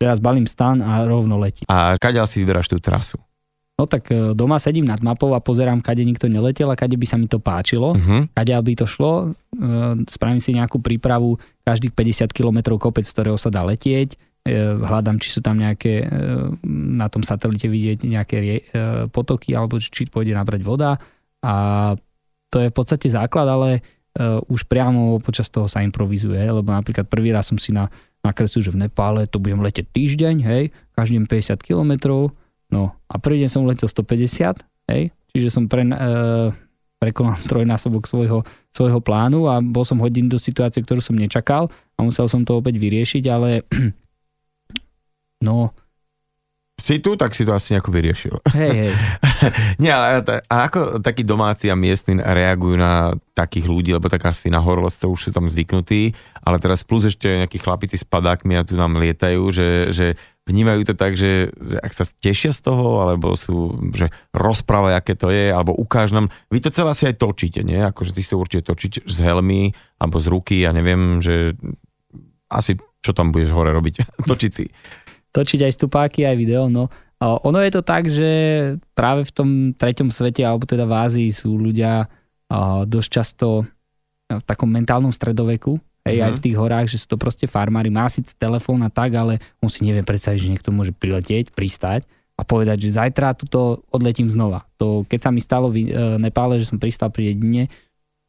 [0.00, 1.68] Teraz balím stan a rovno letí.
[1.68, 3.20] A kaďal si vyberáš tú trasu?
[3.78, 7.06] No tak e, doma sedím nad mapou a pozerám, kade nikto neletel a kade by
[7.06, 8.26] sa mi to páčilo, uh-huh.
[8.34, 9.30] kade by to šlo.
[9.54, 14.18] E, spravím si nejakú prípravu každých 50 km kopec, z ktorého sa dá letieť.
[14.42, 16.10] E, hľadám, či sú tam nejaké,
[16.66, 18.38] na tom satelite vidieť nejaké
[19.14, 20.98] potoky alebo či pôjde nabrať voda.
[21.46, 21.94] A
[22.50, 23.78] to je v podstate základ, ale
[24.50, 27.86] už priamo počas toho sa improvizuje, lebo napríklad prvý raz som si na,
[28.26, 32.34] nakreslil, že v Nepále to budem letieť týždeň, hej, každý 50 kilometrov
[32.68, 34.60] No a prvý deň som letel 150,
[34.92, 35.02] hej,
[35.32, 35.96] čiže som pre, e,
[37.00, 38.44] prekonal trojnásobok svojho,
[38.74, 42.60] svojho plánu a bol som hodin do situácie, ktorú som nečakal a musel som to
[42.60, 43.64] opäť vyriešiť, ale
[45.46, 45.72] no
[46.78, 48.38] si tu, tak si to asi nejako vyriešil.
[48.54, 48.92] Hej, hej.
[49.82, 54.46] Nie, ale a ako takí domáci a miestni reagujú na takých ľudí, lebo tak asi
[54.46, 58.62] na horolezce už sú tam zvyknutí, ale teraz plus ešte nejakí chlapíci s padákmi a
[58.62, 60.06] tu nám lietajú, že, že
[60.48, 65.12] vnímajú to tak, že, že ak sa tešia z toho, alebo sú, že rozprávajú, aké
[65.12, 66.32] to je, alebo ukáž nám.
[66.48, 67.76] Vy to celé asi aj točíte, nie?
[67.76, 71.52] Akože ty si to určite točiť z helmy, alebo z ruky, ja neviem, že
[72.48, 74.08] asi čo tam budeš hore robiť?
[74.30, 74.66] Točiť si.
[75.30, 76.88] Točiť aj stupáky, aj video, no.
[77.18, 78.30] Ono je to tak, že
[78.94, 82.06] práve v tom treťom svete, alebo teda v Ázii sú ľudia
[82.86, 83.66] dosť často
[84.28, 86.26] v takom mentálnom stredoveku, Hej, uh-huh.
[86.26, 86.44] aj v mhm.
[86.48, 87.92] tých horách, že sú to proste farmári.
[87.92, 92.08] Má síce telefón a tak, ale on si nevie predstaviť, že niekto môže priletieť, pristať
[92.38, 94.64] a povedať, že zajtra tuto odletím znova.
[94.78, 97.66] To, keď sa mi stalo v e, Nepále, že som pristal pri dedine,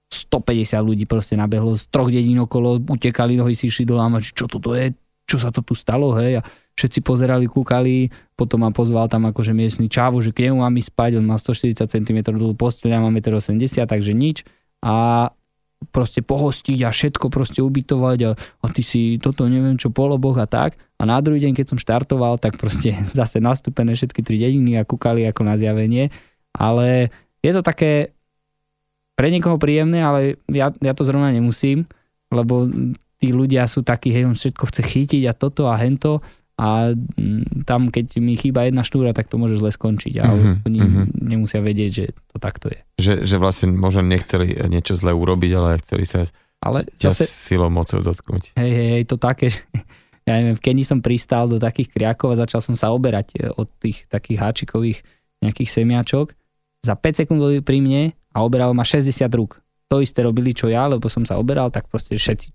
[0.10, 4.34] 150 ľudí proste nabehlo z troch dedín okolo, utekali, nohy si išli do láma, že
[4.34, 4.98] čo toto je,
[5.30, 9.54] čo sa to tu stalo, hej, a všetci pozerali, kúkali, potom ma pozval tam akože
[9.54, 13.00] miestny čávu, že k nemu mám ísť spať, on má 140 cm dlhú posteľ, ja
[13.04, 14.38] mám 1,80 m, takže nič.
[14.82, 15.28] A
[15.90, 20.46] proste pohostiť a všetko proste ubytovať a, a ty si toto neviem čo poloboch a
[20.46, 20.76] tak.
[21.00, 24.88] A na druhý deň, keď som štartoval, tak proste zase nastúpené všetky tri dediny a
[24.88, 26.12] kúkali ako na zjavenie.
[26.52, 27.10] Ale
[27.40, 28.12] je to také
[29.16, 31.84] pre niekoho príjemné, ale ja, ja to zrovna nemusím,
[32.32, 32.68] lebo
[33.20, 36.24] tí ľudia sú takí, hej, on všetko chce chytiť a toto a hento
[36.60, 40.68] a mm, tam, keď mi chýba jedna štúra, tak to môže zle skončiť a uh-huh,
[40.68, 41.08] oni uh-huh.
[41.16, 42.06] nemusia vedieť, že
[42.36, 42.80] to takto je.
[43.00, 46.28] Že, že vlastne možno nechceli niečo zle urobiť, ale chceli sa
[46.60, 48.60] ale zase, silou mocou dotknúť.
[48.60, 49.48] Hej, hej, hej, to také,
[50.28, 53.48] ja neviem, v Keni som pristal do takých kriakov a začal som sa oberať e,
[53.56, 55.00] od tých takých háčikových
[55.40, 56.36] nejakých semiačok.
[56.84, 59.64] Za 5 sekúnd boli pri mne a oberal ma 60 rúk.
[59.90, 62.54] To isté robili, čo ja, lebo som sa oberal, tak proste všetci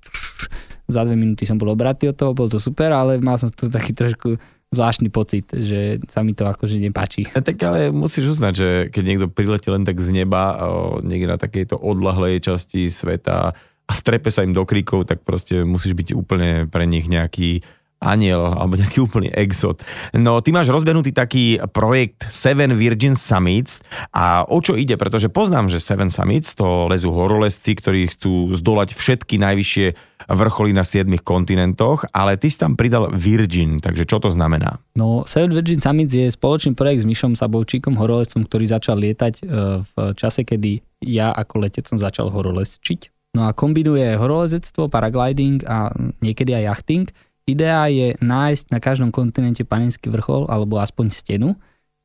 [0.87, 3.66] za dve minúty som bol obratý od toho, bol to super, ale mal som tu
[3.72, 4.37] taký trošku
[4.74, 7.30] zvláštny pocit, že sa mi to akože nepáči.
[7.32, 10.59] A tak ale musíš uznať, že keď niekto priletí len tak z neba,
[11.01, 13.55] niekde na takejto odlahlej časti sveta
[13.85, 17.62] a vtrepe sa im do kríkov, tak proste musíš byť úplne pre nich nejaký
[18.05, 19.80] aniel alebo nejaký úplný exot.
[20.12, 23.80] No ty máš rozbenutý taký projekt Seven Virgin Summits
[24.12, 25.00] a o čo ide?
[25.00, 29.86] Pretože poznám, že Seven Summits to lezú horolezci, ktorí chcú zdolať všetky najvyššie
[30.24, 34.80] vrcholy na siedmých kontinentoch, ale ty si tam pridal Virgin, takže čo to znamená?
[34.96, 39.44] No Seven Virgin Summits je spoločný projekt s Mišom Sabovčíkom, horolezcom, ktorý začal lietať e,
[39.84, 43.12] v čase, kedy ja ako letec som začal horolezčiť.
[43.34, 45.90] No a kombinuje horolezectvo, paragliding a
[46.22, 47.07] niekedy aj jachting
[47.45, 51.49] Idea je nájsť na každom kontinente panenský vrchol alebo aspoň stenu,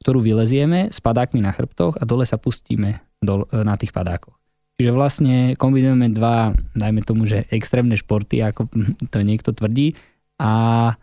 [0.04, 4.36] ktorú vylezieme s padákmi na chrbtoch a dole sa pustíme do, na tých padákoch.
[4.80, 8.72] Čiže vlastne kombinujeme dva, dajme tomu, že extrémne športy, ako
[9.12, 9.96] to niekto tvrdí.
[10.40, 10.96] A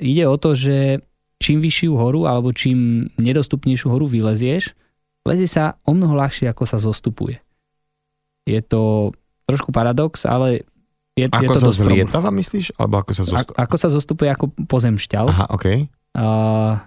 [0.00, 1.00] ide o to, že
[1.40, 4.76] čím vyššiu horu alebo čím nedostupnejšiu horu vylezieš,
[5.24, 7.40] lezie sa o mnoho ľahšie, ako sa zostupuje.
[8.48, 9.12] Je to
[9.48, 10.64] trošku paradox, ale
[11.12, 12.76] je, ako je to sa zlietava, myslíš?
[12.80, 13.56] Alebo ako sa zostupuje?
[13.60, 15.26] Ako, sa zostupuje ako pozemšťal.
[15.28, 15.66] Aha, OK.
[16.16, 16.80] Uh,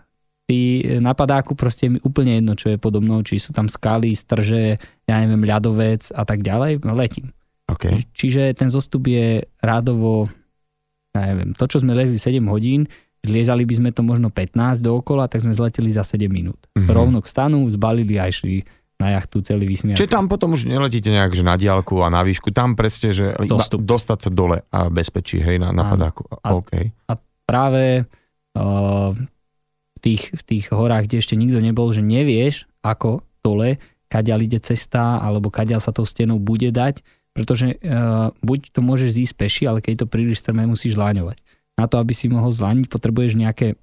[0.50, 4.14] ty na padáku proste je mi úplne jedno, čo je podobno, či sú tam skaly,
[4.18, 7.34] strže, ja neviem, ľadovec a tak ďalej, no letím.
[7.66, 8.06] Okay.
[8.14, 10.30] Čiže ten zostup je rádovo,
[11.18, 12.86] ja neviem, to, čo sme lezli 7 hodín,
[13.26, 16.62] zliezali by sme to možno 15 dookola, tak sme zleteli za 7 minút.
[16.78, 16.94] Mm-hmm.
[16.94, 18.62] Rovno k stanu, zbalili a išli
[18.96, 20.00] na jachtu celý vysmiak.
[20.00, 23.36] Čiže tam potom už neletíte nejak že na diálku a na výšku, tam presne, že
[23.44, 23.84] Dostup.
[23.84, 26.24] dostať sa dole a bezpečí, hej, na, na padáku.
[26.40, 26.96] A, okay.
[27.12, 28.08] a práve
[28.56, 33.78] uh, v, tých, v tých horách, kde ešte nikto nebol, že nevieš, ako dole,
[34.08, 37.04] kadiaľ ide cesta, alebo kadiaľ sa tou stenou bude dať,
[37.36, 41.44] pretože uh, buď to môžeš zísť peši, ale keď to príliš strmé, musíš zláňovať.
[41.76, 43.76] Na to, aby si mohol zlániť, potrebuješ nejaké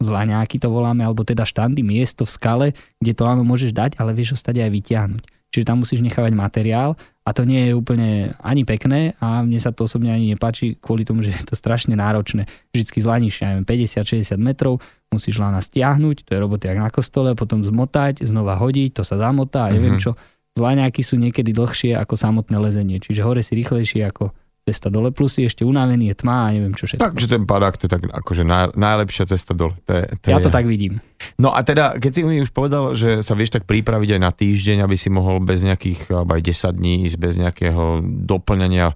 [0.00, 2.66] zlaňáky to voláme, alebo teda štandy, miesto v skale,
[2.98, 5.24] kde to áno môžeš dať, ale vieš ho stať aj vyťahnuť.
[5.52, 6.96] Čiže tam musíš nechávať materiál
[7.28, 11.04] a to nie je úplne ani pekné a mne sa to osobne ani nepáči kvôli
[11.04, 12.48] tomu, že je to strašne náročné.
[12.72, 14.80] Vždycky zlaníš, ja neviem, 50-60 metrov,
[15.12, 19.20] musíš lana stiahnuť, to je roboty jak na kostole, potom zmotať, znova hodiť, to sa
[19.20, 20.16] zamotá a neviem mm-hmm.
[20.16, 20.16] čo.
[20.56, 24.32] Zlaňáky sú niekedy dlhšie ako samotné lezenie, čiže hore si rýchlejšie ako
[24.62, 27.02] cesta dole, plus je ešte unavený, je tma a neviem čo všetko.
[27.02, 29.74] Takže ten padák to je tak akože naj, najlepšia cesta dole.
[29.90, 30.46] To je, to ja je.
[30.46, 31.02] to tak vidím.
[31.34, 34.30] No a teda, keď si mi už povedal, že sa vieš tak pripraviť aj na
[34.30, 38.94] týždeň, aby si mohol bez nejakých, alebo aj 10 dní ísť bez nejakého doplňania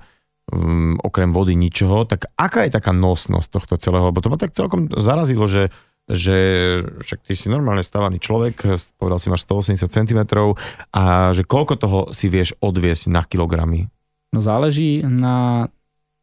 [0.54, 4.14] um, okrem vody ničoho, tak aká je taká nosnosť tohto celého?
[4.14, 5.74] Lebo to ma tak celkom zarazilo, že
[6.06, 6.38] že
[7.02, 10.20] však ty si normálne stavaný človek, povedal si máš 180 cm
[10.94, 13.90] a že koľko toho si vieš odviesť na kilogramy?
[14.36, 15.64] No záleží na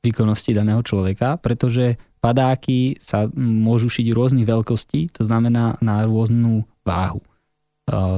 [0.05, 7.25] výkonnosti daného človeka, pretože padáky sa môžu šiť rôznych veľkostí, to znamená na rôznu váhu.
[7.25, 7.25] E,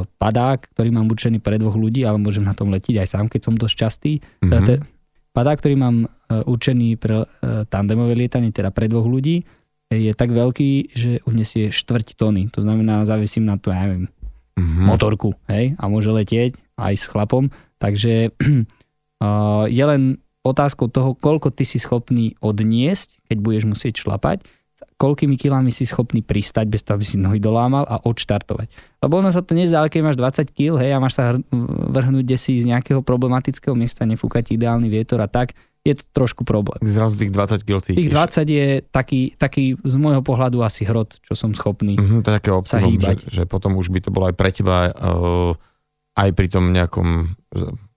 [0.03, 3.41] padák, ktorý mám určený pre dvoch ľudí, ale môžem na tom letiť aj sám, keď
[3.47, 4.11] som dosť častý.
[4.43, 4.83] Mm-hmm.
[5.31, 6.07] Padák, ktorý mám e,
[6.43, 7.23] určený pre
[7.71, 9.47] tandemové lietanie, teda pre dvoch ľudí,
[9.87, 12.51] je tak veľký, že unesie štvrť tony.
[12.51, 14.11] To znamená, zavesím na to, ja neviem,
[14.59, 14.85] mm-hmm.
[14.91, 17.47] motorku, hej, a môže letieť aj s chlapom.
[17.79, 18.35] Takže
[19.69, 24.45] je len otázkou toho, koľko ty si schopný odniesť, keď budeš musieť šlapať,
[24.99, 28.99] koľkými kilami si schopný pristať bez toho, aby si nohy dolámal a odštartovať.
[29.01, 31.35] Lebo ono sa to nezdá, ale keď máš 20 kg, hej, a máš sa
[31.91, 35.55] vrhnúť desi z nejakého problematického miesta, nefúkať ideálny vietor a tak,
[35.85, 36.81] je to trošku problém.
[36.81, 37.99] Zrazu tých 20 kg cítiš.
[38.01, 42.29] Tých 20 je taký, taký z môjho pohľadu asi hrot, čo som schopný mm-hmm, to
[42.33, 43.29] je také sa hýbať.
[43.29, 45.53] Že, že potom už by to bolo aj pre teba uh,
[46.17, 47.37] aj pri tom nejakom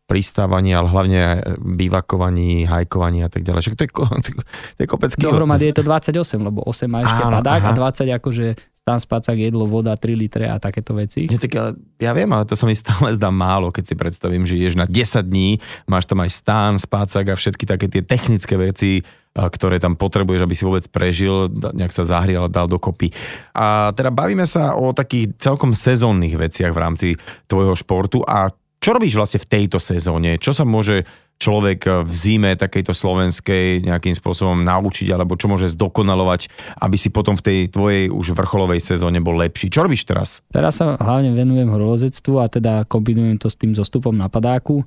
[0.08, 1.20] pristávaní, ale hlavne
[1.60, 3.60] bývakovaní, hajkovaní a tak ďalej.
[3.60, 3.90] Však to je,
[4.76, 7.72] to je kopec Dohromady je to 28, lebo 8 má ešte Áno, padák aha.
[7.76, 11.28] a 20 akože stan spacák, jedlo, voda, 3 litre a takéto veci.
[11.28, 14.48] Ja, tak, ale, ja viem, ale to sa mi stále zdá málo, keď si predstavím,
[14.48, 18.56] že ješ na 10 dní, máš tam aj stán, spácak a všetky také tie technické
[18.56, 19.04] veci,
[19.36, 23.12] ktoré tam potrebuješ, aby si vôbec prežil, nejak sa zahrial a dal dokopy.
[23.54, 27.08] A teda bavíme sa o takých celkom sezónnych veciach v rámci
[27.46, 30.38] tvojho športu a čo robíš vlastne v tejto sezóne?
[30.38, 31.02] Čo sa môže
[31.38, 36.50] človek v zime takejto slovenskej nejakým spôsobom naučiť, alebo čo môže zdokonalovať,
[36.82, 39.70] aby si potom v tej tvojej už vrcholovej sezóne bol lepší?
[39.70, 40.42] Čo robíš teraz?
[40.50, 44.84] Teraz sa hlavne venujem horolezectvu a teda kombinujem to s tým zostupom na padáku, e,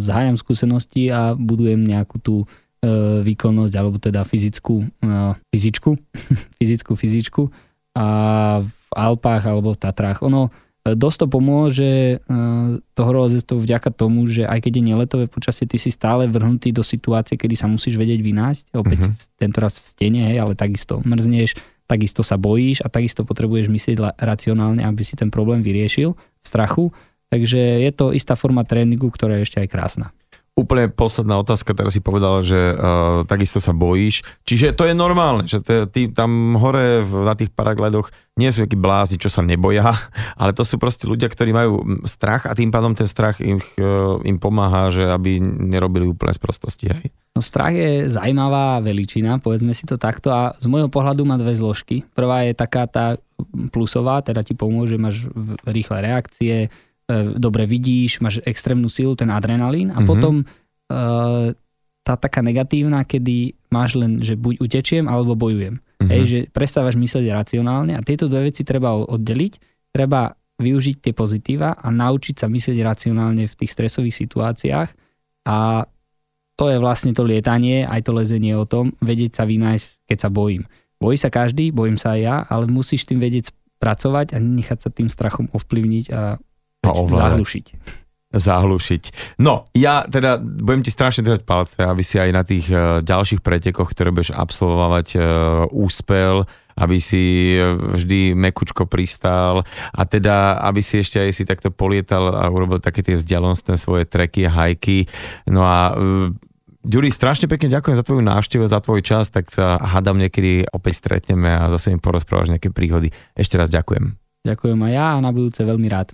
[0.00, 2.46] zhájam skúsenosti a budujem nejakú tú e,
[3.20, 4.86] výkonnosť, alebo teda fyzickú e,
[5.52, 5.90] fyzičku,
[6.60, 7.42] fyzickú fyzičku
[7.94, 8.06] a
[8.64, 10.24] v Alpách alebo v Tatrách.
[10.24, 10.48] Ono,
[10.84, 12.20] dosť to pomôže
[12.92, 16.84] to horolezectvo vďaka tomu, že aj keď je neletové počasie, ty si stále vrhnutý do
[16.84, 18.64] situácie, kedy sa musíš vedieť vynájsť.
[18.76, 19.16] Opäť uh-huh.
[19.40, 21.56] tento raz v stene, hej, ale takisto mrzneš,
[21.88, 26.12] takisto sa bojíš a takisto potrebuješ myslieť racionálne, aby si ten problém vyriešil
[26.44, 26.92] strachu.
[27.32, 30.06] Takže je to istá forma tréningu, ktorá je ešte aj krásna.
[30.54, 34.22] Úplne posledná otázka, teraz si povedal, že uh, takisto sa bojíš.
[34.46, 38.62] Čiže to je normálne, že te, ty tam hore v, na tých paraglidoch nie sú
[38.62, 39.90] takí blázni, čo sa neboja,
[40.40, 44.22] ale to sú proste ľudia, ktorí majú strach a tým pádom ten strach im, uh,
[44.22, 46.86] im pomáha, že aby nerobili úplne sprostosti.
[46.86, 47.10] Hej.
[47.34, 51.58] No strach je zaujímavá veličina, povedzme si to takto a z môjho pohľadu má dve
[51.58, 52.06] zložky.
[52.14, 53.18] Prvá je taká tá
[53.74, 55.26] plusová, teda ti pomôže, máš
[55.66, 56.70] rýchle reakcie,
[57.36, 60.08] dobre vidíš, máš extrémnu silu, ten adrenalín a mm-hmm.
[60.08, 60.44] potom e,
[62.04, 65.80] tá taká negatívna, kedy máš len, že buď utečiem alebo bojujem.
[65.80, 66.08] Mm-hmm.
[66.08, 69.52] Hej, že prestávaš myslieť racionálne a tieto dve veci treba oddeliť.
[69.94, 74.88] Treba využiť tie pozitíva a naučiť sa myslieť racionálne v tých stresových situáciách
[75.50, 75.88] a
[76.54, 80.30] to je vlastne to lietanie, aj to lezenie o tom, vedieť sa vynájsť, keď sa
[80.30, 80.62] bojím.
[81.02, 83.50] Bojí sa každý, bojím sa aj ja, ale musíš tým vedieť
[83.82, 86.38] pracovať a nechať sa tým strachom ovplyvniť a
[86.92, 87.66] Zahlušiť.
[88.34, 89.02] Zahlušiť.
[89.38, 93.40] No, ja teda budem ti strašne držať palce, aby si aj na tých uh, ďalších
[93.40, 95.22] pretekoch, ktoré budeš absolvovať, uh,
[95.70, 96.42] úspel,
[96.74, 99.62] aby si vždy mekučko pristál
[99.94, 104.10] a teda, aby si ešte aj si takto polietal a urobil také tie vzdialostné svoje
[104.10, 105.06] treky a hajky.
[105.46, 105.94] No a
[106.84, 111.00] Ďuri, strašne pekne ďakujem za tvoju návštevu, za tvoj čas, tak sa hádam niekedy opäť
[111.00, 113.08] stretneme a zase mi porozprávaš nejaké príhody.
[113.32, 114.23] Ešte raz ďakujem.
[114.44, 116.12] Ďakujem aj ja a na budúce veľmi rád.